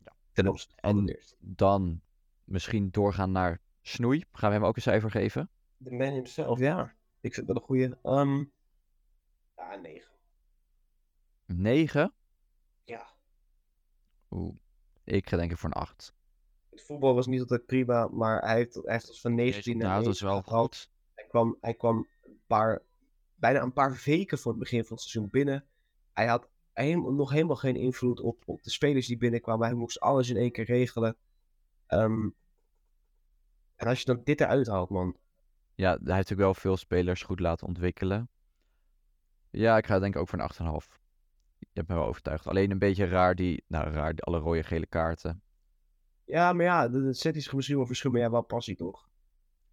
[0.03, 0.14] Ja.
[0.32, 1.36] Ten opzichte van En- de eerste.
[1.39, 2.01] Dan
[2.43, 4.24] misschien doorgaan naar Snoei.
[4.32, 5.49] Gaan we hem ook een cijfer geven?
[5.78, 6.95] De man himself, ja.
[7.20, 7.99] Ik vind dat een goede.
[8.03, 8.51] Um,
[9.55, 10.11] ja, 9.
[11.45, 12.14] 9?
[12.84, 13.07] Ja.
[14.30, 14.55] Oeh,
[15.03, 16.14] ik ga denken voor een 8.
[16.74, 19.88] Het voetbal was niet altijd prima, maar hij heeft, hij heeft ons van 19 naar
[19.89, 20.76] Nou, dat is wel 19 gehaald.
[20.76, 20.91] goed.
[21.13, 22.82] Hij kwam, hij kwam een paar,
[23.36, 25.65] bijna een paar weken voor het begin van het seizoen binnen.
[26.13, 29.67] Hij had helemaal, nog helemaal geen invloed op, op de spelers die binnenkwamen.
[29.67, 31.17] Hij moest alles in één keer regelen.
[31.88, 32.30] Ehm,
[33.76, 35.17] en als je dan dit eruit haalt, man.
[35.76, 38.30] Ja, hij heeft natuurlijk wel veel spelers goed laten ontwikkelen.
[39.49, 40.99] Ja, ik ga denk ik ook voor een 8,5.
[41.59, 42.47] Je hebt me wel overtuigd.
[42.47, 45.43] Alleen een beetje raar die, nou raar, die alle rode gele kaarten.
[46.26, 49.09] Ja, maar ja, dat zet is misschien wel verschil, maar ja, wel passie toch?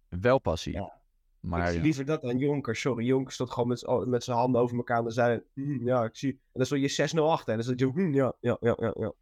[0.09, 0.73] Wel passie.
[0.73, 0.99] Ja.
[1.39, 2.75] Maar ja, liever dat dan Jonker.
[2.75, 6.15] Sorry, Jonker stond gewoon met, met zijn handen over elkaar en zei "Hm, ja, ik
[6.15, 6.31] zie.
[6.31, 8.93] En dan stond je 6-0 achter en dan stond je, "Hm, ja, ja, ja, ja,
[8.99, 9.13] ja.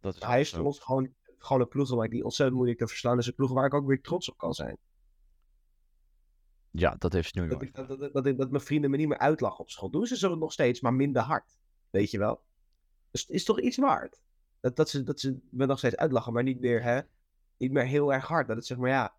[0.00, 3.18] dat is Hij is ons gewoon, gewoon een ploeg gemaakt die ontzettend moeilijk te verslaan
[3.18, 3.26] is.
[3.26, 4.78] Een ploeg waar ik ook weer trots op kan zijn.
[6.70, 9.08] Ja, dat heeft Snoei Dat, ik, dat, dat, dat, ik- dat mijn vrienden me niet
[9.08, 9.90] meer uitlachen op school.
[9.90, 11.58] Doen ze zo nog steeds, maar minder hard.
[11.90, 12.42] Weet je wel?
[13.10, 14.22] Dus het is toch iets waard.
[14.64, 17.00] Dat, dat, ze, dat ze me nog steeds uitlachen, maar niet meer, hè,
[17.56, 18.46] niet meer heel erg hard.
[18.46, 19.14] Dat het zeg maar, ja,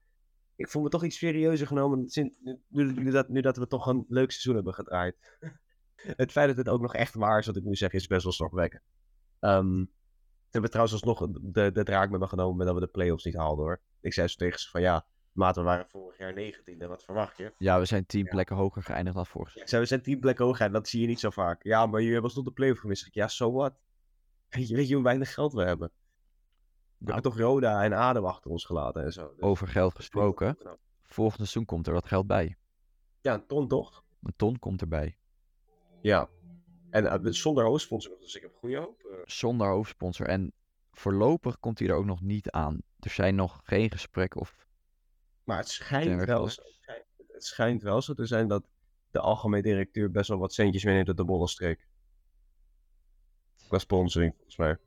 [0.56, 2.38] ik voel me toch iets serieuzer genomen sinds,
[2.68, 5.16] nu, nu, dat, nu dat we toch een leuk seizoen hebben gedraaid.
[5.96, 8.24] het feit dat het ook nog echt waar is, wat ik nu zeg, is best
[8.24, 8.84] wel zorgwekkend.
[9.39, 9.84] Ehm
[10.46, 13.24] we hebben trouwens alsnog de, de draak met me genomen met dat we de play-offs
[13.26, 13.82] niet haalden hoor.
[14.02, 17.38] Ik zei zo tegen ze van ja, maat, we waren vorig jaar 19e, wat verwacht
[17.38, 17.54] je?
[17.58, 18.30] Ja, we zijn tien Ja.
[18.30, 19.68] plekken hoger geëindigd dan vorig jaar.
[19.70, 21.64] Zei, we zijn tien plekken hoog en dat zie je niet zo vaak.
[21.64, 23.06] Ja, maar jullie hebben tot de play-off gemist.
[23.06, 23.74] Ik, Ja, so what?
[24.56, 25.88] Weet je, weet je hoe weinig geld we hebben?
[25.88, 25.93] We
[26.97, 29.34] Nou, hebben toch Roda en ADO achter ons gelaten en zo.
[29.36, 30.56] Dus over geld gesproken.
[30.58, 30.80] knap.
[31.03, 32.56] Volgend seizoen komt er wat geld bij.
[33.22, 34.03] Ja, een ton toch?
[34.24, 35.18] Een ton komt erbij.
[36.01, 36.30] Ja.
[36.89, 39.01] En eh, zonder hoofdsponsor dus ik heb goede hoop.
[39.03, 39.18] eh.
[39.26, 40.28] Zonder hoofdsponsor.
[40.28, 40.53] En
[40.91, 42.82] voorlopig komt hij er ook nog niet aan.
[42.99, 44.68] Er zijn nog geen gesprekken of...
[45.43, 46.62] Maar het schijnt wel zo.
[47.28, 48.68] Het schijnt wel zo te zijn dat
[49.12, 51.88] de algemeen directeur best wel wat centjes meeneemt uit de bollenstreek.
[53.68, 54.78] Qua sponsoring, volgens mij.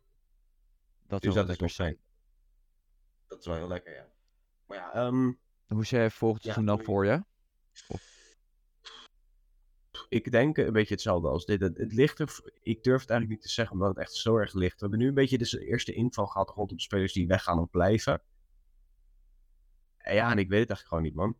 [1.06, 1.98] Dat Dus zou dat is lekker nog zijn.
[3.26, 4.08] Dat is wel heel lekker, ja.
[4.66, 5.32] Maar ja, ehm,
[5.66, 6.86] Hoe zie jij volgend Ja, seizoen dan doei.
[6.88, 7.24] voor je?
[10.08, 11.60] ik denk een beetje hetzelfde als dit.
[11.60, 14.36] Het, het ligt er, ik durf het eigenlijk niet te zeggen omdat het echt zo
[14.36, 14.74] erg ligt.
[14.74, 17.70] We hebben nu een beetje de eerste inval gehad rondom de spelers die weggaan of
[17.70, 18.22] blijven.
[19.96, 21.36] En ja, en ik weet het eigenlijk gewoon niet, man.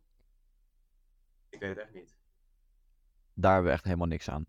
[1.49, 2.15] Ik weet het echt niet.
[3.33, 4.45] Daar hebben we echt helemaal niks aan.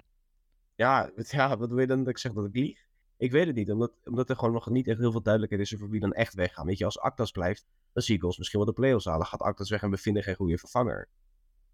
[0.81, 2.89] Ja, wat- ja, wat wil je dan dat ik zeg dat ik lieg?
[3.17, 5.75] Ik weet het niet, omdat, omdat er gewoon nog niet echt heel veel duidelijkheid is
[5.75, 6.67] over wie dan echt weggaan.
[6.67, 9.27] Weet je, als Actas blijft, dan zie ik ons misschien wel de play-offs halen.
[9.27, 11.09] Gaat Actas weg en we vinden geen goede vervanger.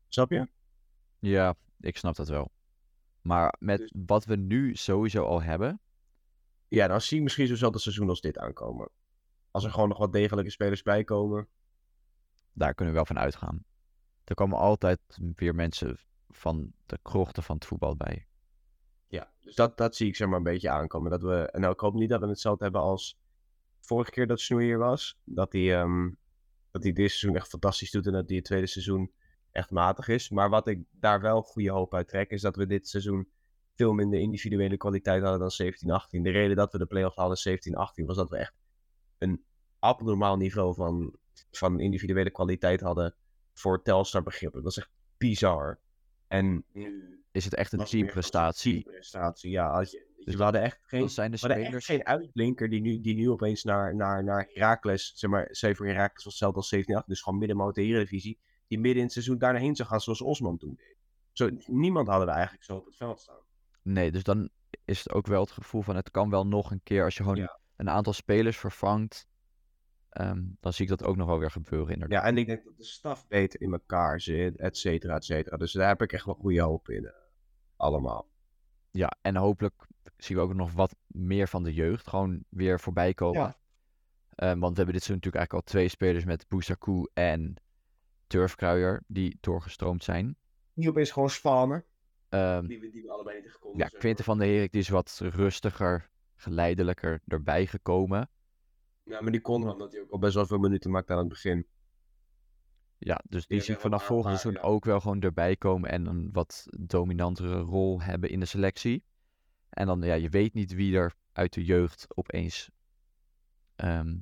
[0.08, 0.48] Snap je?
[1.18, 2.50] Ja, ik snap dat wel.
[3.22, 5.80] Maar met Dus- wat we nu sowieso al hebben,
[6.68, 8.88] Ja, dan zie ik misschien zo'nzelfde seizoen als dit aankomen.
[9.50, 11.48] Als er gewoon nog wat degelijke spelers bij komen.
[12.52, 13.64] daar kunnen we wel van uitgaan.
[14.24, 15.00] Er komen altijd
[15.36, 15.98] weer mensen
[16.28, 18.26] van de krochten van het voetbal bij.
[19.08, 21.10] Ja, dus dat, dat zie ik zeg maar een beetje aankomen.
[21.10, 23.18] Dat we, en nou, ik hoop niet dat we hetzelfde hebben als
[23.80, 25.20] vorige keer dat Snoei hier was.
[25.24, 26.10] Dat hij, ehm,
[26.70, 29.12] dat hij dit seizoen echt fantastisch doet en dat hij het tweede seizoen
[29.52, 30.30] echt matig is.
[30.30, 33.28] Maar wat ik daar wel goede hoop uit trek, is dat we dit seizoen
[33.74, 36.22] veel minder individuele kwaliteit hadden dan 17-18.
[36.22, 38.54] De reden dat we de playoffs hadden 17-18 was dat we echt
[39.18, 39.44] een
[39.78, 41.18] abnormaal niveau van,
[41.50, 43.14] van individuele kwaliteit hadden
[43.54, 44.62] voor Telstar begrippen.
[44.62, 45.80] Dat is echt bizar.
[46.28, 48.74] En nu Is het echt een teamprestatie?
[48.76, 49.50] een teamprestatie.
[49.50, 51.86] Ja, als je, Dus we hadden echt geen zijn de hadden echt spelers.
[51.86, 55.86] geen uitblinker die nu, die nu opeens naar, naar, naar Heracles, zeg maar, zij voor
[55.86, 59.38] Heracles was hetzelfde als 17 dus gewoon middenmoot de Eredivisie, die midden in het seizoen
[59.38, 60.96] daarheen zou gaan zoals Osman toen deed.
[61.32, 63.38] Zo, niemand hadden we eigenlijk zo op het veld staan.
[63.82, 64.48] Nee, dus dan
[64.84, 67.22] is het ook wel het gevoel van het kan wel nog een keer als je
[67.22, 67.58] gewoon Ja.
[67.76, 69.26] een aantal spelers vervangt.
[70.16, 72.22] Ehm, dan zie ik dat ook nog wel weer gebeuren inderdaad.
[72.22, 75.56] Ja, en ik denk dat de staf beter in elkaar zit, et cetera, et cetera.
[75.56, 77.04] Dus daar heb ik echt wel goede hoop in.
[77.04, 77.12] eh,
[77.76, 78.28] allemaal.
[78.90, 79.74] Ja, en hopelijk
[80.16, 83.40] zien we ook nog wat meer van de jeugd gewoon weer voorbij komen.
[83.40, 83.56] Ja.
[84.34, 87.54] Ehm, want we hebben dit seizoen natuurlijk eigenlijk al twee spelers met Bousakou en
[88.26, 90.36] Turfkruijer die doorgestroomd zijn.
[90.72, 91.84] Die opeens gewoon spannen.
[92.28, 94.88] Ehm, Die we, die we allebei niet gekomen ja, Quinten van der Herik die is
[94.88, 98.28] wat rustiger, geleidelijker erbij gekomen.
[99.06, 101.18] Ja, maar die kon wel, omdat hij ook al best wel veel minuten maakte aan
[101.18, 101.66] het begin.
[102.98, 104.68] Ja, dus Die die zie ik vanaf volgend seizoen ja.
[104.68, 109.04] ook wel gewoon erbij komen en een wat dominantere rol hebben in de selectie.
[109.68, 112.70] En dan, ja, je weet niet wie er uit de jeugd opeens
[113.76, 114.16] ehm,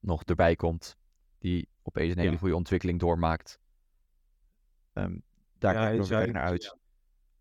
[0.00, 0.96] nog erbij komt.
[1.38, 2.38] Die opeens een hele Ja.
[2.38, 3.60] goede ontwikkeling doormaakt.
[4.92, 5.18] Ehm,
[5.58, 6.62] daar kijk ik nog ik- naar uit.
[6.62, 6.76] ja.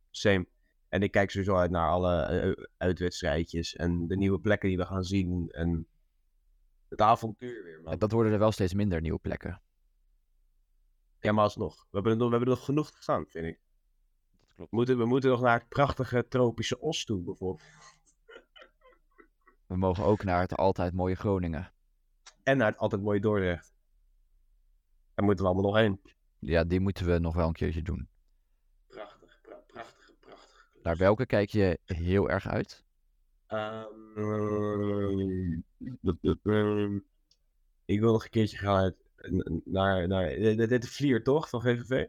[0.10, 0.48] Same.
[0.90, 4.86] En ik kijk sowieso uit naar alle eh, uitwedstrijdjes en de nieuwe plekken die we
[4.86, 5.50] gaan zien.
[5.50, 5.88] En
[6.92, 7.98] het avontuur weer, man.
[8.00, 9.62] Dat worden er wel steeds minder nieuwe plekken.
[11.20, 11.76] Ja, maar alsnog.
[11.76, 13.60] We hebben, er nog, we hebben er nog genoeg gestaan, vind ik.
[14.40, 14.70] Dat klopt.
[14.72, 17.70] We moeten, we moeten nog naar het prachtige tropische Os toe, bijvoorbeeld.
[19.66, 21.74] We mogen ook naar het altijd mooie Groningen.
[22.44, 23.74] En naar het altijd mooie Dordrecht.
[25.14, 26.02] Daar moeten we allemaal nog heen.
[26.40, 28.10] Ja, die moeten we nog wel een keertje doen.
[28.88, 30.66] Prachtig, pra- prachtige, prachtige.
[30.84, 32.86] Naar welke kijk je heel erg uit?
[33.52, 33.86] Ehm,
[36.02, 36.40] dat- dat-
[37.86, 38.96] ik wil nog een keertje gaan uit,
[39.66, 42.06] naar, naar dit dit is Vlier toch, van VVV?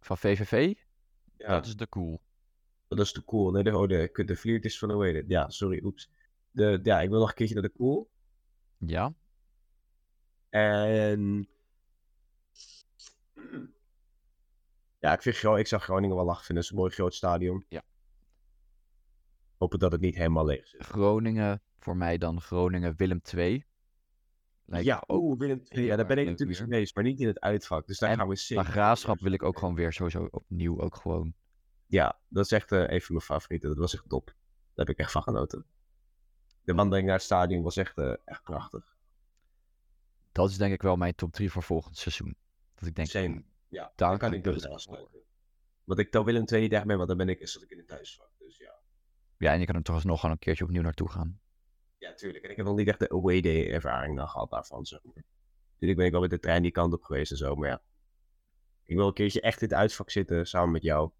[0.00, 0.74] Van VVV?
[1.36, 2.20] Ja, Dat is de cool.
[2.88, 3.50] dat is te cool.
[3.50, 5.28] Nee, de, oh, de, de Vliert is van, heet het?
[5.28, 6.10] Ja, sorry, oeps.
[6.50, 8.10] De, ja, ik wil nog een keertje naar de cool.
[8.78, 9.14] Ja,
[10.50, 11.48] En...
[14.98, 16.64] Ja, ik, vind, ik zag Groningen wel lachen vinden.
[16.64, 17.64] Het is een mooi groot stadion.
[17.68, 17.82] Ja.
[19.60, 20.82] Hopen dat het niet helemaal leeg zit.
[20.82, 23.66] Groningen, voor mij dan Groningen Willem 2.
[24.64, 25.80] Lijkt ja, oeh, Willem II.
[25.80, 26.68] Ja, heel daar ben ik natuurlijk weer.
[26.68, 27.86] geweest, maar niet in het uitvak.
[27.86, 28.64] Dus daar En gaan we zeker.
[28.64, 31.34] Maar Graafschap wil ik ook gewoon weer sowieso opnieuw ook gewoon.
[31.86, 33.68] Ja, dat is echt eh, een van mijn favorieten.
[33.68, 34.26] Dat was echt top.
[34.26, 35.64] Daar heb ik echt van genoten.
[36.64, 38.96] De wandeling naar het stadion was echt, eh, echt prachtig.
[40.32, 42.36] Dat is denk ik wel mijn top 3 voor volgend seizoen.
[42.74, 43.44] Dat ik denk, Same.
[43.68, 45.20] Ja, daar kan ik dus afsluiten.
[45.84, 47.78] Want ik tel Willem II niet echt mee, want dan ben ik, zat ik in
[47.78, 48.28] het thuisvak.
[49.40, 49.48] Ja.
[49.48, 51.40] ja, en je kan er toch alsnog gewoon een keertje opnieuw naartoe gaan.
[51.98, 52.44] Ja, tuurlijk.
[52.44, 55.24] En ik heb nog niet echt de away day ervaring dan gehad daarvan, zeg maar.
[55.72, 57.82] Natuurlijk ben ik wel met de trein die kant op geweest en zo, maar ja.
[58.84, 61.10] Ik wil een keertje echt in het uitvak zitten, samen met jou.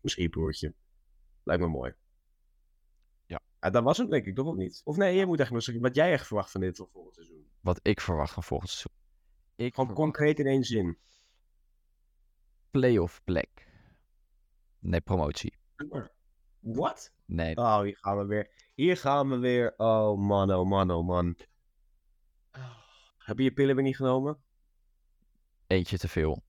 [0.00, 0.74] Misschien broertje.
[1.42, 1.94] Lijkt me mooi.
[3.26, 3.40] Ja.
[3.58, 4.80] Ah, dat was het denk ik toch ook niet?
[4.84, 7.48] Of nee, je moet echt nog wat jij echt verwacht van dit van volgend seizoen.
[7.60, 8.92] Wat ik verwacht van volgend seizoen.
[9.56, 10.98] Ik Gewoon verwacht concreet in één zin.
[12.70, 13.68] playoff plek.
[14.78, 15.56] Nee, promotie.
[16.60, 17.13] Wat?
[17.26, 18.50] Nee, Oh, hier gaan we weer.
[18.74, 19.74] Hier gaan we weer.
[19.76, 21.36] Oh man, oh man, oh man.
[23.18, 24.38] Heb je je pillen weer niet genomen?
[25.66, 26.42] eentje te veel.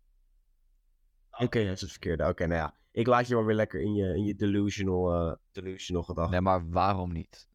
[1.32, 2.28] Oké, dat is het verkeerde.
[2.28, 2.76] Oké, nou ja.
[2.91, 6.32] Ik laat je wel weer lekker in je, in je delusional, eh delusional gedachten.
[6.32, 7.49] Nee, maar waarom niet?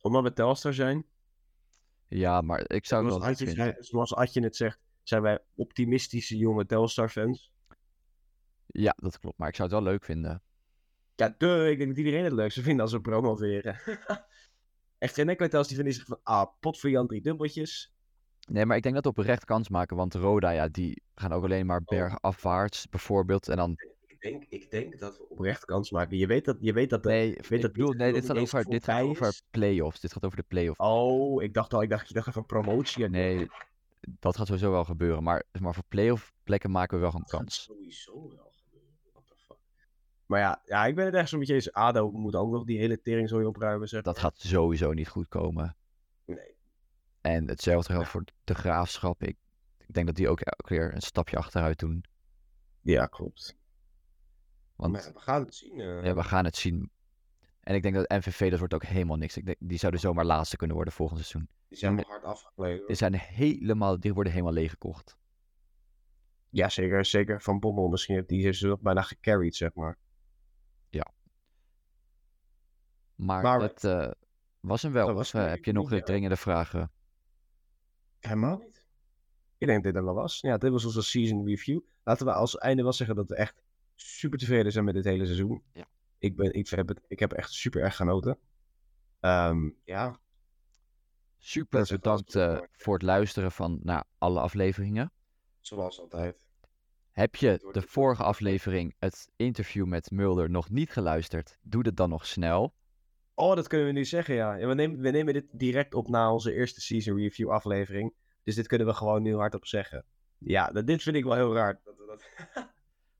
[0.00, 1.06] Omdat we Telstar zijn.
[2.08, 6.36] Ja, maar ik zou het Zoals wel Adje, zoals Adje het zegt, zijn wij optimistische
[6.36, 7.52] jonge Telstar-fans.
[8.66, 9.38] Ja, dat klopt.
[9.38, 10.42] Maar ik zou het wel leuk vinden.
[11.18, 13.80] Ja, duh, ik denk dat iedereen het leukste vindt als we promoveren.
[14.98, 17.92] Echt geen Telstar die vinden zich van, ah, pot voor Jan drie dubbeltjes.
[18.48, 19.96] Nee, maar ik denk dat we oprecht kans maken.
[19.96, 23.48] Want Roda, ja, die gaan ook alleen maar bergafwaarts bijvoorbeeld.
[23.48, 23.74] En dan...
[24.06, 26.16] Ik denk, ik denk dat we oprecht kans maken.
[26.16, 28.38] Je weet dat, je weet dat de, Nee, weet ik dat bedoel, nee, dit gaat
[28.38, 30.00] over, dit gaat over play-offs.
[30.00, 30.80] Dit gaat over de play-off.
[30.80, 33.08] Oh, ik dacht al, ik dacht, je dacht even promotie.
[33.08, 33.48] Nee,
[34.00, 35.22] dat gaat sowieso wel gebeuren.
[35.22, 37.62] Maar, maar voor play-off plekken maken we wel Dat gaat kans.
[37.62, 38.96] sowieso wel gebeuren.
[39.12, 39.56] What the fuck.
[40.28, 41.72] Maar ja, ja, ik ben het echt zo met je eens.
[41.72, 45.76] ADO moet ook nog die hele teringzooi opruimen, zeg Dat gaat sowieso niet goed komen.
[46.24, 46.56] Nee.
[47.20, 49.22] En hetzelfde geldt voor de graafschap.
[49.22, 49.36] Ik,
[49.78, 52.04] ik denk dat die ook keer een stapje achteruit doen.
[52.80, 53.56] Ja, klopt.
[54.76, 55.80] Want Maar we gaan het zien.
[55.80, 56.04] eh.
[56.04, 56.90] ja, we gaan het zien.
[57.60, 59.36] En ik denk dat MVV, dat wordt ook helemaal niks.
[59.36, 61.48] Ik denk, die zouden zomaar laatste kunnen worden volgend seizoen.
[61.68, 62.86] Die zijn nog hard afgelegen.
[62.86, 65.16] Die, zijn helemaal, die worden helemaal leeggekocht.
[66.50, 67.04] Ja, zeker.
[67.04, 68.14] Zeker Van Bommel misschien.
[68.14, 69.98] heeft Die is nog bijna gecarried, zeg maar.
[73.18, 74.10] Maar, Maar- dat eh,
[74.60, 75.12] was hem wel.
[75.12, 76.90] Was hem eh, heb je nog dringende vragen?
[78.20, 78.84] Helemaal niet.
[79.58, 80.40] Ik denk dat dit er wel was.
[80.40, 81.80] Ja, dit was onze season review.
[82.04, 83.62] Laten we als einde wel zeggen dat we echt
[83.94, 85.62] super tevreden zijn met dit hele seizoen.
[85.72, 85.86] Ja.
[86.18, 88.38] Ik, ben, ik, heb het, ik heb echt super erg genoten.
[89.20, 90.18] Ehm, ja,
[91.38, 95.12] Super bedankt eh, voor het luisteren van naar alle afleveringen.
[95.60, 96.46] zoals altijd.
[97.12, 101.58] Heb je de het- vorige aflevering, het interview met Mulder, nog niet geluisterd?
[101.62, 102.74] Doe dat dan nog snel.
[103.38, 104.54] Oh, dat kunnen we nu zeggen, ja.
[104.54, 108.14] ja we, nemen, we nemen dit direct op na onze eerste season review aflevering.
[108.42, 110.04] Dus dit kunnen we gewoon nu hardop zeggen.
[110.38, 111.80] Ja, dat, dit vind ik wel heel raar.
[111.84, 112.28] Dat, dat...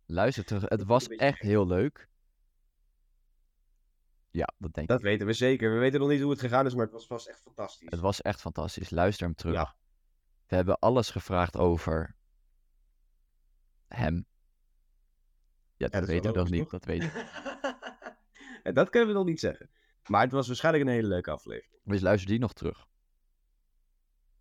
[0.07, 0.69] Luister terug.
[0.69, 2.09] Het was echt heel leuk.
[4.31, 4.93] Ja, dat denk ik.
[4.93, 5.73] dat weten we zeker.
[5.73, 7.91] We weten nog niet hoe het gegaan is, maar het was vast echt fantastisch.
[7.91, 8.91] Het was echt fantastisch.
[8.91, 9.55] Luister hem terug.
[9.55, 9.75] Ja.
[10.47, 12.15] We hebben alles gevraagd over
[13.87, 14.27] hem.
[15.77, 16.71] Ja, dat, weten we nog niet.
[16.71, 17.47] Dat weten we.
[18.63, 19.71] En dat kunnen we nog niet zeggen.
[20.09, 21.83] Maar het was waarschijnlijk een hele leuke aflevering.
[21.85, 22.87] Dus luister die nog terug.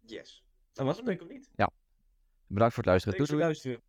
[0.01, 0.43] Yes.
[0.73, 1.49] Dat was het denk ik of niet.
[2.47, 3.25] Bedankt voor het luisteren.
[3.25, 3.79] Doei doei.